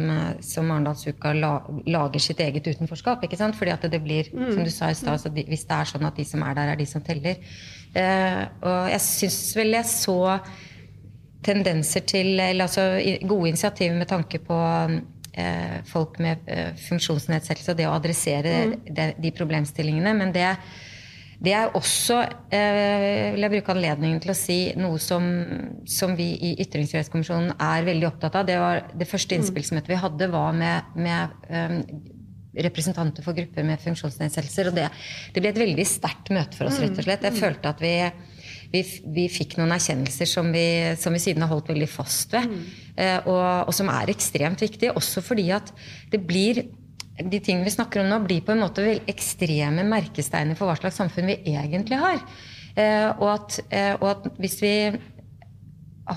som 0.42 0.72
Arendalsuka 0.74 1.30
la, 1.36 1.52
lager 1.86 2.22
sitt 2.22 2.40
eget 2.42 2.66
utenforskap. 2.66 3.22
ikke 3.22 3.38
sant? 3.38 3.54
Fordi 3.54 3.70
at 3.70 3.86
det 3.86 4.00
blir, 4.02 4.26
mm. 4.34 4.48
som 4.50 4.64
du 4.66 4.72
sa 4.74 4.88
i 4.90 4.96
stad, 4.98 5.28
hvis 5.38 5.62
det 5.68 5.76
er 5.76 5.90
sånn 5.92 6.08
at 6.08 6.18
de 6.18 6.26
som 6.26 6.42
er 6.42 6.58
der, 6.58 6.72
er 6.72 6.80
de 6.80 6.88
som 6.90 7.04
teller. 7.06 7.38
Eh, 7.94 8.42
og 8.66 8.90
jeg 8.90 9.04
syns 9.06 9.38
vel 9.60 9.78
jeg 9.78 9.88
så 9.92 10.18
tendenser 11.44 12.04
til 12.08 12.34
eller 12.40 12.66
altså 12.66 12.98
gode 13.22 13.52
initiativ 13.52 13.94
med 13.94 14.08
tanke 14.10 14.40
på 14.42 14.58
eh, 15.38 15.78
folk 15.88 16.18
med 16.22 16.50
eh, 16.50 16.74
funksjonsnedsettelse 16.88 17.74
og 17.74 17.78
det 17.78 17.88
å 17.88 17.96
adressere 17.96 18.54
mm. 18.58 18.76
de, 18.88 19.08
de, 19.22 19.34
problemstillingene. 19.36 20.14
Men 20.18 20.34
det, 20.34 20.48
det 21.44 21.54
er 21.54 21.74
også, 21.78 22.20
eh, 22.54 23.30
vil 23.36 23.46
jeg 23.46 23.54
bruke 23.54 23.74
anledningen 23.74 24.22
til 24.24 24.34
å 24.34 24.38
si, 24.38 24.58
noe 24.80 24.98
som, 25.02 25.28
som 25.88 26.16
vi 26.18 26.32
i 26.50 26.54
Ytringsfrihetskommisjonen 26.64 27.54
er 27.54 27.88
veldig 27.88 28.10
opptatt 28.10 28.38
av. 28.40 28.48
Det, 28.48 28.58
var, 28.62 28.86
det 28.98 29.10
første 29.10 29.36
mm. 29.36 29.42
innspillsmøtet 29.42 29.92
vi 29.94 30.00
hadde, 30.02 30.32
var 30.34 30.56
med, 30.58 30.96
med 30.98 31.52
um, 31.52 31.78
representanter 32.58 33.22
for 33.22 33.38
grupper 33.38 33.66
med 33.66 33.78
funksjonsnedsettelser. 33.84 34.72
Og 34.72 34.80
det, 34.80 34.88
det 35.34 35.44
ble 35.44 35.54
et 35.54 35.62
veldig 35.62 35.86
sterkt 35.86 36.32
møte 36.34 36.58
for 36.58 36.70
oss, 36.70 36.80
rett 36.82 36.98
og 36.98 37.06
slett. 37.06 37.28
Jeg 37.28 37.36
mm. 37.36 37.40
følte 37.44 37.70
at 37.70 37.84
vi, 37.84 37.94
vi, 38.72 38.82
vi 39.14 39.26
fikk 39.32 39.56
noen 39.58 39.72
erkjennelser 39.76 40.28
som 40.28 40.50
vi, 40.52 40.66
som 41.00 41.14
vi, 41.16 41.22
siden 41.22 41.44
har 41.44 41.52
holdt 41.52 41.70
veldig 41.72 41.88
fast 41.90 42.34
ved. 42.36 42.50
Mm. 42.50 42.66
Eh, 42.98 43.16
og, 43.30 43.40
og, 43.68 43.72
som 43.76 43.90
er 43.92 44.12
ekstremt 44.12 44.62
viktige. 44.64 44.94
Også 44.98 45.24
fordi 45.24 45.48
at 45.56 45.72
det 46.12 46.20
blir 46.28 46.64
de 47.18 47.40
tingene 47.42 47.66
vi 47.66 47.74
snakker 47.74 48.02
om 48.02 48.10
nå, 48.12 48.20
blir 48.26 48.44
på 48.46 48.54
en 48.54 48.62
måte 48.62 48.84
ekstreme 49.10 49.86
merkesteiner 49.88 50.58
for 50.58 50.70
hva 50.70 50.76
slags 50.78 51.00
samfunn 51.00 51.32
vi 51.32 51.40
egentlig 51.54 51.98
har. 51.98 52.20
Eh, 52.78 53.08
og, 53.16 53.28
at, 53.32 53.60
eh, 53.74 53.94
og 53.98 54.10
at 54.12 54.28
hvis 54.38 54.60
vi 54.62 54.74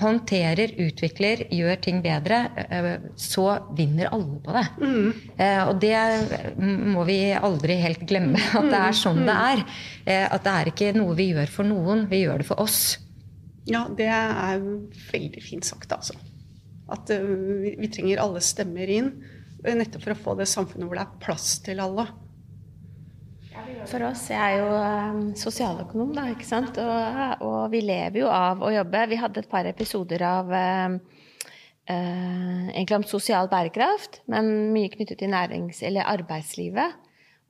håndterer, 0.00 0.72
utvikler, 0.80 1.44
gjør 1.52 1.80
ting 1.84 2.00
bedre, 2.04 2.38
eh, 2.64 2.88
så 3.20 3.46
vinner 3.76 4.10
alle 4.12 4.38
på 4.44 4.54
det. 4.56 4.64
Mm. 4.80 5.08
Eh, 5.36 5.62
og 5.68 5.80
det 5.82 5.96
må 6.94 7.04
vi 7.08 7.18
aldri 7.36 7.76
helt 7.82 8.04
glemme. 8.08 8.40
At 8.58 8.70
det 8.72 8.80
er 8.80 8.98
sånn 8.98 9.22
det 9.28 9.36
er. 9.52 9.64
Eh, 10.06 10.26
at 10.26 10.44
det 10.44 10.52
er 10.52 10.72
ikke 10.72 10.92
noe 10.96 11.16
vi 11.18 11.30
gjør 11.32 11.52
for 11.52 11.68
noen, 11.68 12.06
vi 12.10 12.24
gjør 12.24 12.42
det 12.42 12.48
for 12.48 12.62
oss. 12.62 12.80
Ja, 13.68 13.84
det 13.94 14.08
er 14.10 14.62
veldig 15.12 15.42
fint 15.44 15.68
sagt, 15.68 15.92
altså. 15.94 16.16
At 16.92 17.08
vi 17.12 17.88
trenger 17.92 18.20
alle 18.24 18.42
stemmer 18.44 18.90
inn. 18.90 19.12
Nettopp 19.62 20.02
for 20.02 20.14
å 20.14 20.18
få 20.18 20.34
det 20.40 20.48
samfunnet 20.50 20.88
hvor 20.88 20.98
det 20.98 21.04
er 21.04 21.20
plass 21.22 21.54
til 21.64 21.80
alle. 21.80 22.08
For 23.90 24.04
oss, 24.06 24.28
jeg 24.32 24.40
er 24.40 24.60
jo 24.62 24.68
um, 24.72 25.22
sosialøkonom, 25.36 26.12
da, 26.16 26.26
ikke 26.32 26.46
sant. 26.48 26.78
Og, 26.80 27.42
og, 27.44 27.58
vi 27.72 27.82
lever 27.84 28.22
jo 28.22 28.30
av 28.32 28.62
å 28.64 28.70
jobbe. 28.72 29.06
Vi 29.10 29.18
hadde 29.20 29.42
et 29.42 29.50
par 29.50 29.68
episoder 29.68 30.24
av 30.24 30.52
eh, 30.56 30.94
egentlig 31.90 32.98
om 33.00 33.08
sosial 33.08 33.50
bærekraft, 33.52 34.22
men 34.32 34.72
mye 34.74 34.92
knyttet 34.94 35.20
til 35.20 35.32
nærings- 35.32 35.82
eller 35.84 36.08
arbeidslivet. 36.14 36.96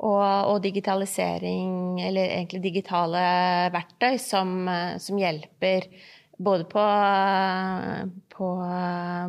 Og, 0.02 0.24
og, 0.24 0.56
digitalisering, 0.64 2.00
eller 2.02 2.32
egentlig 2.32 2.62
digitale 2.64 3.20
verktøy 3.70 4.16
som, 4.18 4.66
som 4.98 5.20
hjelper 5.20 5.86
både 6.42 6.66
på, 6.66 6.82
på 8.34 8.48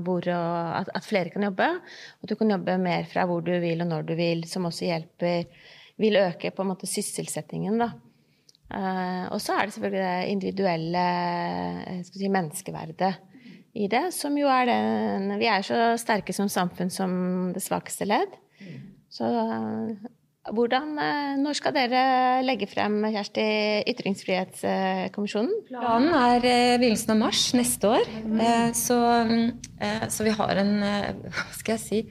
hvor 0.08 0.30
at, 0.34 0.90
at, 0.90 1.06
flere 1.06 1.30
kan 1.30 1.46
jobbe, 1.46 1.68
og 1.78 2.26
at 2.26 2.34
du 2.34 2.36
kan 2.40 2.56
jobbe 2.56 2.80
mer 2.82 3.06
fra 3.12 3.28
hvor 3.30 3.46
du 3.46 3.54
vil 3.62 3.86
og 3.86 3.92
når 3.92 4.10
du 4.10 4.16
vil, 4.18 4.42
som 4.50 4.66
også 4.66 4.90
hjelper 4.90 5.46
vil 6.00 6.18
øke 6.22 6.52
på 6.52 6.64
en 6.64 6.72
måte 6.74 6.90
sysselsettingen. 6.90 7.78
da. 7.82 7.92
Uh, 8.74 9.28
og 9.36 9.42
så 9.44 9.54
er 9.54 9.68
det 9.68 9.76
selvfølgelig 9.76 10.06
det 10.06 10.32
individuelle 10.32 11.04
eh, 11.92 12.00
si, 12.08 12.30
menneskeverdet 12.32 13.12
i 13.78 13.90
det, 13.92 14.08
som 14.16 14.38
jo 14.38 14.48
er 14.50 14.66
den 14.70 15.36
Vi 15.38 15.46
er 15.50 15.62
så 15.62 15.94
sterke 16.00 16.34
som 16.34 16.50
samfunn 16.50 16.90
som 16.90 17.14
det 17.54 17.62
svakeste 17.62 18.08
ledd. 18.10 18.34
Så 19.14 19.30
uh, 19.30 20.10
hvordan, 20.52 20.98
eh, 21.00 21.36
når 21.40 21.56
skal 21.56 21.72
dere 21.72 22.44
legge 22.44 22.68
frem 22.68 22.98
Kjersti, 23.08 23.44
Ytringsfrihetskommisjonen? 23.88 25.54
Planen 25.70 26.10
er 26.18 26.44
eh, 26.44 26.76
begynnelsen 26.82 27.14
av 27.14 27.22
mars 27.22 27.44
neste 27.56 27.88
år. 27.88 28.10
Eh, 28.28 28.74
så, 28.76 28.98
eh, 29.80 30.04
så 30.12 30.28
vi 30.28 30.34
har 30.36 30.60
en 30.60 30.74
eh, 30.84 31.14
Hva 31.38 31.48
skal 31.56 31.78
jeg 31.78 31.84
si? 31.86 32.02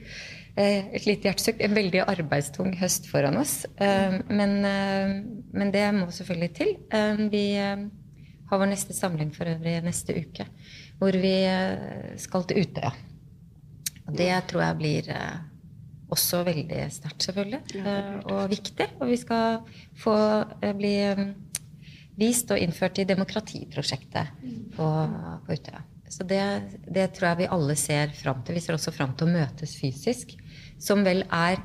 Eh, 0.53 0.89
et 0.93 1.05
lite 1.07 1.29
hjertesukk. 1.29 1.61
En 1.65 1.73
veldig 1.73 2.03
arbeidstung 2.05 2.75
høst 2.77 3.07
foran 3.09 3.39
oss. 3.41 3.63
Eh, 3.81 4.19
men, 4.29 4.59
eh, 4.65 5.13
men 5.51 5.71
det 5.73 5.85
må 5.95 6.11
selvfølgelig 6.13 6.53
til. 6.53 6.75
Vi 7.33 7.45
har 7.57 8.59
vår 8.59 8.69
neste 8.69 8.93
samling 8.93 9.31
for 9.33 9.49
øvrig 9.49 9.81
neste 9.81 10.13
uke, 10.13 10.45
hvor 10.99 11.15
vi 11.17 11.37
skal 12.21 12.43
til 12.45 12.61
Utøya. 12.61 12.91
Og 14.05 14.17
det 14.17 14.29
tror 14.47 14.61
jeg 14.61 14.77
blir 14.77 15.09
også 16.11 16.43
veldig 16.45 16.91
sterkt, 16.91 17.23
selvfølgelig, 17.23 17.61
og 18.29 18.49
viktig. 18.51 18.87
Og 18.99 19.09
vi 19.09 19.17
skal 19.17 19.63
få 19.97 20.17
bli 20.77 20.93
vist 22.19 22.51
og 22.51 22.59
innført 22.61 22.99
i 22.99 23.07
demokratiprosjektet 23.09 24.37
på, 24.75 24.91
på 25.47 25.57
Utøya. 25.57 25.81
Så 26.13 26.23
det, 26.29 26.43
det 26.93 27.07
tror 27.15 27.31
jeg 27.31 27.41
vi 27.41 27.51
alle 27.55 27.75
ser 27.79 28.11
fram 28.13 28.43
til. 28.45 28.59
Vi 28.59 28.61
ser 28.61 28.77
også 28.77 28.93
fram 28.93 29.15
til 29.17 29.31
å 29.31 29.33
møtes 29.33 29.73
fysisk, 29.79 30.35
som 30.81 31.03
vel 31.05 31.25
er 31.29 31.61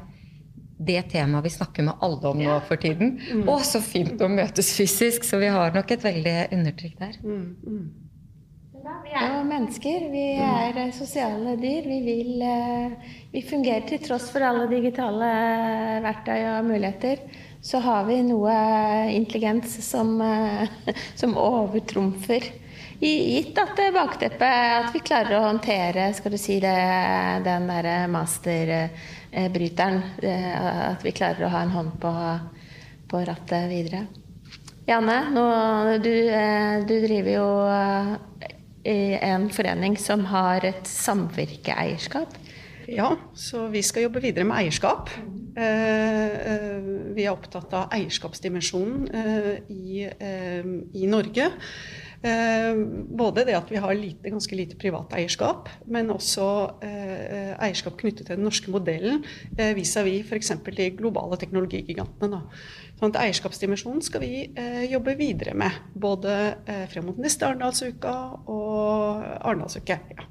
det 0.79 1.01
temaet 1.11 1.45
vi 1.45 1.51
snakker 1.51 1.87
med 1.89 2.05
alle 2.07 2.31
om 2.31 2.39
nå 2.39 2.59
for 2.69 2.81
tiden. 2.81 3.17
Å, 3.49 3.59
så 3.67 3.81
fint 3.83 4.21
å 4.23 4.29
møtes 4.31 4.71
fysisk! 4.79 5.27
Så 5.27 5.41
vi 5.43 5.51
har 5.51 5.75
nok 5.75 5.91
et 5.95 6.05
veldig 6.05 6.37
undertrykk 6.55 7.01
der. 7.01 7.19
Vi 9.09 9.15
er 9.17 9.33
jo 9.35 9.41
mennesker. 9.49 10.07
Vi 10.13 10.25
er 10.41 10.79
eh, 10.79 10.95
sosiale 10.97 11.57
dyr. 11.61 11.87
Vi 11.89 11.99
vil 12.07 12.43
eh, 12.45 13.13
Vi 13.33 13.43
fungerer 13.45 13.85
til 13.89 14.01
tross 14.05 14.29
for 14.33 14.45
alle 14.45 14.69
digitale 14.71 15.29
eh, 15.29 15.99
verktøy 16.05 16.39
og 16.55 16.69
muligheter. 16.71 17.23
Så 17.65 17.81
har 17.83 18.07
vi 18.07 18.21
noe 18.23 18.55
intelligens 19.11 19.75
som, 19.85 20.15
som 21.21 21.37
overtrumfer. 21.41 22.47
Gitt 22.99 23.55
at 23.63 23.79
bakteppet 23.95 24.43
at 24.43 24.89
vi 24.91 24.99
klarer 25.07 25.37
å 25.39 25.45
håndtere 25.45 26.09
skal 26.17 26.33
du 26.35 26.39
si 26.41 26.57
det, 26.59 26.75
den 27.45 27.69
derre 27.71 28.09
masterbryteren. 28.11 30.01
eh, 30.19 30.89
At 30.91 31.05
vi 31.07 31.13
klarer 31.15 31.47
å 31.47 31.51
ha 31.53 31.61
en 31.63 31.71
hånd 31.77 31.93
på, 32.03 32.11
på 33.07 33.21
rattet 33.29 33.71
videre. 33.71 34.01
Janne, 34.89 35.31
nå, 35.31 35.45
du, 36.03 36.11
eh, 36.11 36.83
du 36.89 36.97
driver 37.05 37.31
jo 37.37 37.47
eh, 37.71 39.15
en 39.31 39.47
forening 39.55 39.95
som 40.01 40.27
har 40.33 40.67
et 40.67 40.91
samvirkeeierskap. 40.91 42.35
Ja, 42.89 43.13
så 43.37 43.69
vi 43.71 43.83
skal 43.85 44.09
jobbe 44.09 44.25
videre 44.25 44.49
med 44.49 44.59
eierskap. 44.65 45.11
Vi 45.55 47.25
er 47.25 47.31
opptatt 47.35 47.75
av 47.77 47.91
eierskapsdimensjonen 47.93 49.11
i, 49.69 50.07
i 50.09 51.11
Norge. 51.11 51.51
Eh, 52.19 52.75
både 53.19 53.45
det 53.47 53.55
at 53.55 53.69
vi 53.71 53.79
har 53.79 53.95
lite, 53.95 54.31
ganske 54.33 54.57
lite 54.59 54.77
privat 54.81 55.13
eierskap, 55.15 55.69
men 55.87 56.11
også 56.11 56.47
eh, 56.83 57.53
eierskap 57.63 57.95
knyttet 58.01 58.27
til 58.27 58.35
den 58.35 58.47
norske 58.49 58.73
modellen 58.75 59.23
eh, 59.55 59.71
vis-à-vis 59.79 60.27
f.eks. 60.27 60.51
de 60.67 60.89
globale 60.99 61.39
teknologigigantene. 61.39 62.43
Sånn 62.99 63.15
at 63.15 63.21
Eierskapsdimensjonen 63.23 64.03
skal 64.03 64.25
vi 64.25 64.49
jobbe 64.91 65.13
videre 65.15 65.53
med, 65.55 65.71
både 65.95 66.33
frem 66.91 67.07
mot 67.07 67.21
neste 67.23 67.47
Arendalsuka 67.47 68.15
og 68.51 69.23
Arendalsuke. 69.39 70.01
Ja. 70.17 70.27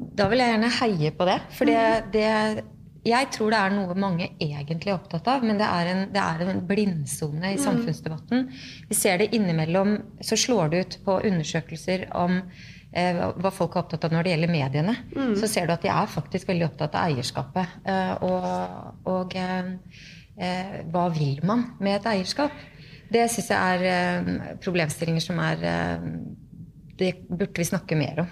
Da 0.00 0.30
vil 0.32 0.40
jeg 0.40 0.54
gjerne 0.54 0.70
heie 0.78 1.10
på 1.12 1.26
det. 1.28 1.36
For 1.58 1.68
det, 1.68 1.82
det 2.16 2.64
Jeg 3.02 3.30
tror 3.34 3.50
det 3.50 3.58
er 3.58 3.72
noe 3.74 3.94
mange 3.98 4.28
egentlig 4.38 4.92
er 4.92 4.98
opptatt 5.00 5.26
av, 5.26 5.42
men 5.42 5.58
det 5.58 5.66
er 5.66 5.88
en, 5.90 6.02
det 6.14 6.22
er 6.22 6.44
en 6.46 6.60
blindsone 6.68 7.54
i 7.54 7.58
samfunnsdebatten. 7.58 8.44
Vi 8.88 8.94
ser 8.94 9.18
det 9.18 9.32
innimellom, 9.34 9.96
så 10.22 10.38
slår 10.38 10.70
det 10.70 10.82
ut 10.84 10.96
på 11.06 11.16
undersøkelser 11.26 12.04
om 12.14 12.36
eh, 12.92 13.18
hva 13.18 13.50
folk 13.50 13.74
er 13.74 13.82
opptatt 13.82 14.06
av 14.06 14.14
når 14.14 14.22
det 14.28 14.34
gjelder 14.36 14.52
mediene. 14.54 14.94
Så 15.40 15.50
ser 15.50 15.66
du 15.66 15.74
at 15.74 15.82
de 15.82 15.90
er 15.90 16.14
faktisk 16.14 16.52
veldig 16.52 16.68
opptatt 16.70 16.94
av 16.94 17.10
eierskapet. 17.10 17.78
Eh, 17.90 18.14
og 18.22 19.10
og 19.10 19.34
eh, 19.34 19.72
eh, 20.38 20.78
hva 20.94 21.08
vil 21.16 21.42
man 21.42 21.72
med 21.82 21.98
et 21.98 22.06
eierskap? 22.14 22.54
Det 23.12 23.26
syns 23.28 23.50
jeg 23.50 23.58
er 23.58 23.82
eh, 23.90 24.54
problemstillinger 24.62 25.26
som 25.26 25.42
er 25.42 25.66
eh, 25.68 26.06
Det 26.98 27.12
burde 27.28 27.56
vi 27.56 27.64
snakke 27.64 27.96
mer 27.96 28.20
om. 28.22 28.30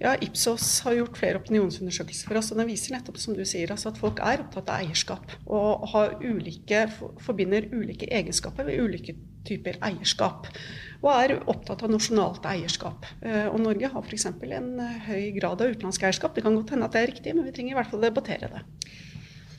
Ja, 0.00 0.16
Ipsos 0.24 0.80
har 0.84 0.96
gjort 0.98 1.18
flere 1.20 1.38
opinionsundersøkelser 1.38 2.28
for 2.28 2.40
oss, 2.40 2.50
og 2.50 2.58
den 2.58 2.68
viser 2.68 2.96
nettopp 2.96 3.20
som 3.22 3.36
du 3.36 3.44
sier, 3.46 3.70
altså 3.70 3.92
at 3.92 4.00
folk 4.00 4.18
er 4.24 4.42
opptatt 4.42 4.70
av 4.72 4.82
eierskap. 4.82 5.34
Og 5.46 5.86
ulike, 6.24 6.84
forbinder 7.22 7.68
ulike 7.70 8.10
egenskaper 8.10 8.66
ved 8.66 8.82
ulike 8.82 9.14
typer 9.46 9.78
eierskap. 9.86 10.50
Og 11.00 11.10
er 11.14 11.36
opptatt 11.48 11.84
av 11.86 11.92
nasjonalt 11.94 12.44
eierskap. 12.50 13.06
Eh, 13.22 13.46
Og 13.48 13.60
Norge 13.62 13.88
har 13.92 14.02
f.eks. 14.04 14.26
en 14.26 14.72
eh, 14.84 14.98
høy 15.06 15.30
grad 15.38 15.62
av 15.62 15.70
utenlandsk 15.70 16.02
eierskap. 16.04 16.34
Det 16.34 16.44
kan 16.44 16.58
godt 16.58 16.74
hende 16.74 16.90
at 16.90 16.96
det 16.96 17.04
er 17.04 17.12
riktig, 17.14 17.36
men 17.36 17.46
vi 17.46 17.54
trenger 17.56 17.76
i 17.76 17.78
hvert 17.78 17.94
fall 17.94 18.04
debattere 18.04 18.50
det. 18.52 18.64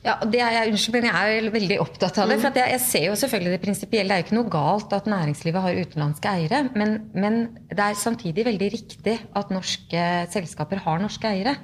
Ja, 0.02 0.16
og 0.18 0.32
det 0.32 0.40
er 0.42 0.50
jeg, 0.56 0.72
Unnskyld, 0.72 0.96
men 0.96 1.04
jeg 1.06 1.34
er 1.38 1.44
veldig 1.54 1.76
opptatt 1.78 2.16
av 2.18 2.30
det. 2.32 2.40
for 2.42 2.50
at 2.50 2.56
jeg, 2.58 2.72
jeg 2.74 2.82
ser 2.82 3.04
jo 3.06 3.18
selvfølgelig 3.20 3.52
det 3.54 3.60
prinsipielle. 3.62 4.08
Det 4.10 4.16
er 4.16 4.22
jo 4.22 4.26
ikke 4.26 4.38
noe 4.40 4.50
galt 4.50 4.96
at 4.96 5.10
næringslivet 5.12 5.62
har 5.62 5.78
utenlandske 5.78 6.32
eiere. 6.32 6.62
Men, 6.74 6.96
men 7.14 7.36
det 7.70 7.84
er 7.84 8.00
samtidig 8.00 8.46
veldig 8.48 8.70
riktig 8.74 9.14
at 9.38 9.52
norske 9.54 10.08
selskaper 10.34 10.82
har 10.82 10.98
norske 11.04 11.30
eiere. 11.30 11.54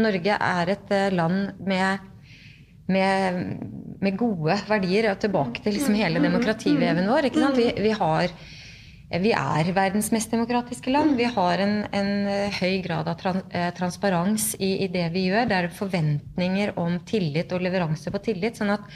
Norge 0.00 0.38
er 0.38 0.72
et 0.72 0.94
eh, 0.96 1.12
land 1.12 1.52
med, 1.68 2.08
med, 2.96 3.44
med 4.00 4.18
gode 4.24 4.56
verdier. 4.72 5.10
Og 5.12 5.20
tilbake 5.26 5.60
til 5.60 5.76
liksom 5.76 6.00
hele 6.00 6.24
demokrativeven 6.24 7.12
vår. 7.12 7.28
ikke? 7.28 7.52
Vi, 7.60 7.68
vi 7.76 7.92
har 8.00 8.32
vi 9.20 9.32
er 9.36 9.68
verdens 9.76 10.08
mest 10.14 10.30
demokratiske 10.32 10.92
land. 10.92 11.16
Vi 11.18 11.26
har 11.28 11.60
en, 11.60 11.74
en 11.92 12.12
eh, 12.30 12.60
høy 12.60 12.80
grad 12.84 13.10
av 13.10 13.18
trans, 13.20 13.42
eh, 13.52 13.68
transparens 13.76 14.52
i, 14.58 14.84
i 14.86 14.88
det 14.92 15.08
vi 15.12 15.26
gjør. 15.28 15.50
Det 15.50 15.58
er 15.58 15.74
forventninger 15.76 16.72
om 16.80 16.96
tillit 17.08 17.52
og 17.52 17.64
leveranse 17.66 18.12
på 18.12 18.22
tillit. 18.24 18.56
sånn 18.56 18.72
at 18.72 18.88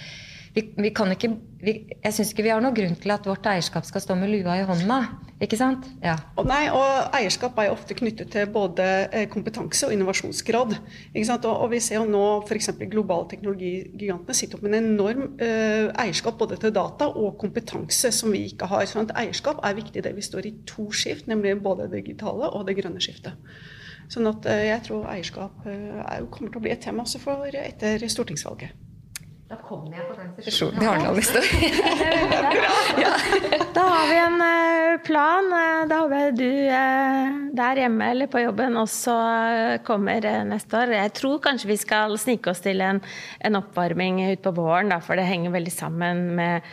vi, 0.57 0.63
vi 0.81 0.91
kan 0.97 1.11
ikke, 1.13 1.29
vi, 1.61 1.73
jeg 1.93 2.15
syns 2.17 2.31
ikke 2.33 2.47
vi 2.47 2.51
har 2.55 2.63
noen 2.65 2.75
grunn 2.77 2.95
til 2.97 3.13
at 3.13 3.27
vårt 3.29 3.45
eierskap 3.51 3.85
skal 3.85 4.01
stå 4.01 4.15
med 4.17 4.31
lua 4.33 4.55
i 4.57 4.65
hånda. 4.65 4.97
Ikke 5.45 5.59
sant? 5.61 5.85
Ja. 6.01 6.15
Og, 6.41 6.47
nei, 6.49 6.63
og 6.73 7.13
eierskap 7.19 7.59
er 7.61 7.67
jo 7.69 7.75
ofte 7.75 7.93
knyttet 7.99 8.31
til 8.33 8.49
både 8.55 8.87
eh, 9.11 9.27
kompetanse 9.29 9.85
og 9.85 9.93
innovasjonsgrad. 9.93 10.73
Ikke 11.11 11.27
sant? 11.29 11.45
Og, 11.45 11.61
og 11.67 11.75
vi 11.75 11.83
ser 11.85 11.99
jo 11.99 12.07
nå 12.09 12.23
f.eks. 12.47 12.71
globale 12.89 13.29
teknologigigantene 13.35 14.39
sitter 14.39 14.57
opp 14.57 14.65
med 14.65 14.79
en 14.79 14.89
enorm 14.95 15.27
eh, 15.45 15.93
eierskap 16.07 16.41
både 16.41 16.57
til 16.63 16.73
data 16.73 17.11
og 17.13 17.37
kompetanse 17.43 18.15
som 18.17 18.33
vi 18.33 18.47
ikke 18.49 18.71
har. 18.73 18.89
Sånn 18.89 19.11
at 19.11 19.17
eierskap 19.27 19.61
er 19.61 19.77
viktig 19.77 20.07
det 20.09 20.17
vi 20.17 20.25
står 20.25 20.49
i 20.49 20.57
to 20.73 20.89
skift, 20.89 21.29
nemlig 21.29 21.59
både 21.61 21.91
det 21.91 22.01
digitale 22.01 22.49
og 22.49 22.65
det 22.65 22.79
grønne 22.81 23.05
skiftet. 23.05 23.37
Sånn 24.09 24.33
at 24.33 24.49
eh, 24.49 24.71
jeg 24.71 24.89
tror 24.89 25.05
eierskap 25.13 25.69
eh, 25.69 26.01
er, 26.01 26.27
kommer 26.33 26.49
til 26.49 26.65
å 26.65 26.65
bli 26.65 26.73
et 26.73 26.85
tema 26.89 27.05
også 27.05 27.21
for 27.21 27.61
etter 27.61 28.09
stortingsvalget. 28.09 28.86
Da 29.47 29.55
kommer 29.63 29.95
jeg 29.95 30.03
på 30.09 30.15
den 30.19 30.31
sesjonen 30.43 30.83
i 30.83 30.87
Arendal 30.91 31.19
neste 31.21 31.39
år. 31.39 31.47
Da 33.77 33.85
har 33.87 34.09
vi 34.11 34.17
en 34.19 34.41
eh, 34.43 34.97
plan. 35.07 35.51
Eh, 35.55 35.85
Da 35.87 36.01
håper 36.03 36.25
jeg 36.25 36.35
du 36.41 36.49
eh, 36.75 37.37
der 37.55 37.81
hjemme 37.85 38.09
eller 38.11 38.27
på 38.33 38.43
jobben 38.43 38.75
også 38.81 39.15
kommer 39.87 40.27
neste 40.51 40.81
år. 40.81 40.97
Jeg 40.97 41.15
tror 41.21 41.39
kanskje 41.45 41.71
vi 41.71 41.79
skal 41.79 42.17
snike 42.19 42.51
oss 42.51 42.65
til 42.65 42.83
en, 42.83 42.99
en 43.39 43.61
oppvarming 43.61 44.19
utpå 44.33 44.51
våren, 44.57 44.91
da, 44.91 44.99
for 45.05 45.15
det 45.15 45.29
henger 45.31 45.55
veldig 45.55 45.75
sammen 45.77 46.25
med 46.41 46.67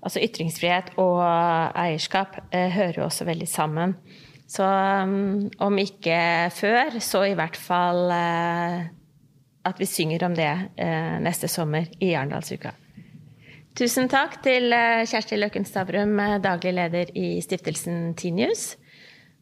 altså 0.00 0.22
Ytringsfrihet 0.22 0.94
og 1.02 1.18
eierskap 1.26 2.38
hører 2.54 3.02
jo 3.02 3.08
også 3.08 3.26
veldig 3.26 3.50
sammen. 3.50 3.98
Så 4.50 4.64
mm, 4.64 5.58
om 5.66 5.82
ikke 5.82 6.20
før, 6.54 6.96
så 7.02 7.26
i 7.26 7.36
hvert 7.38 7.58
fall 7.58 8.06
at 9.62 9.80
vi 9.80 9.86
synger 9.86 10.24
om 10.24 10.34
det 10.34 10.50
eh, 10.76 11.16
neste 11.22 11.48
sommer 11.48 11.88
i 12.00 12.14
Arendalsuka. 12.14 12.72
Tusen 13.76 14.08
takk 14.10 14.40
til 14.44 14.72
eh, 14.74 15.04
Kjersti 15.08 15.38
Løkken 15.38 15.66
Stavrum, 15.68 16.16
eh, 16.20 16.38
daglig 16.42 16.74
leder 16.76 17.12
i 17.16 17.40
stiftelsen 17.44 18.14
Tinius. 18.18 18.74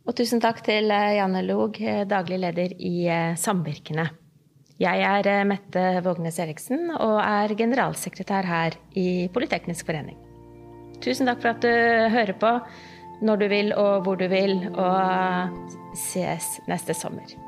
Og 0.08 0.16
tusen 0.16 0.40
takk 0.40 0.62
til 0.64 0.88
Janne 0.88 1.42
Log, 1.44 1.76
daglig 2.08 2.38
leder 2.40 2.72
i 2.80 3.10
Samvirkene. 3.36 4.06
Jeg 4.80 5.02
er 5.04 5.44
Mette 5.44 5.82
Vågnes 6.06 6.38
Eriksen 6.40 6.94
og 6.94 7.18
er 7.20 7.52
generalsekretær 7.58 8.48
her 8.48 8.78
i 8.96 9.28
Politeknisk 9.34 9.90
forening. 9.90 10.16
Tusen 11.04 11.28
takk 11.28 11.42
for 11.44 11.52
at 11.52 11.60
du 11.60 12.14
hører 12.14 12.32
på 12.40 12.54
når 13.20 13.42
du 13.42 13.46
vil 13.52 13.74
og 13.74 14.06
hvor 14.06 14.16
du 14.16 14.28
vil, 14.30 14.62
og 14.72 15.68
ses 15.98 16.56
neste 16.70 16.96
sommer. 16.96 17.47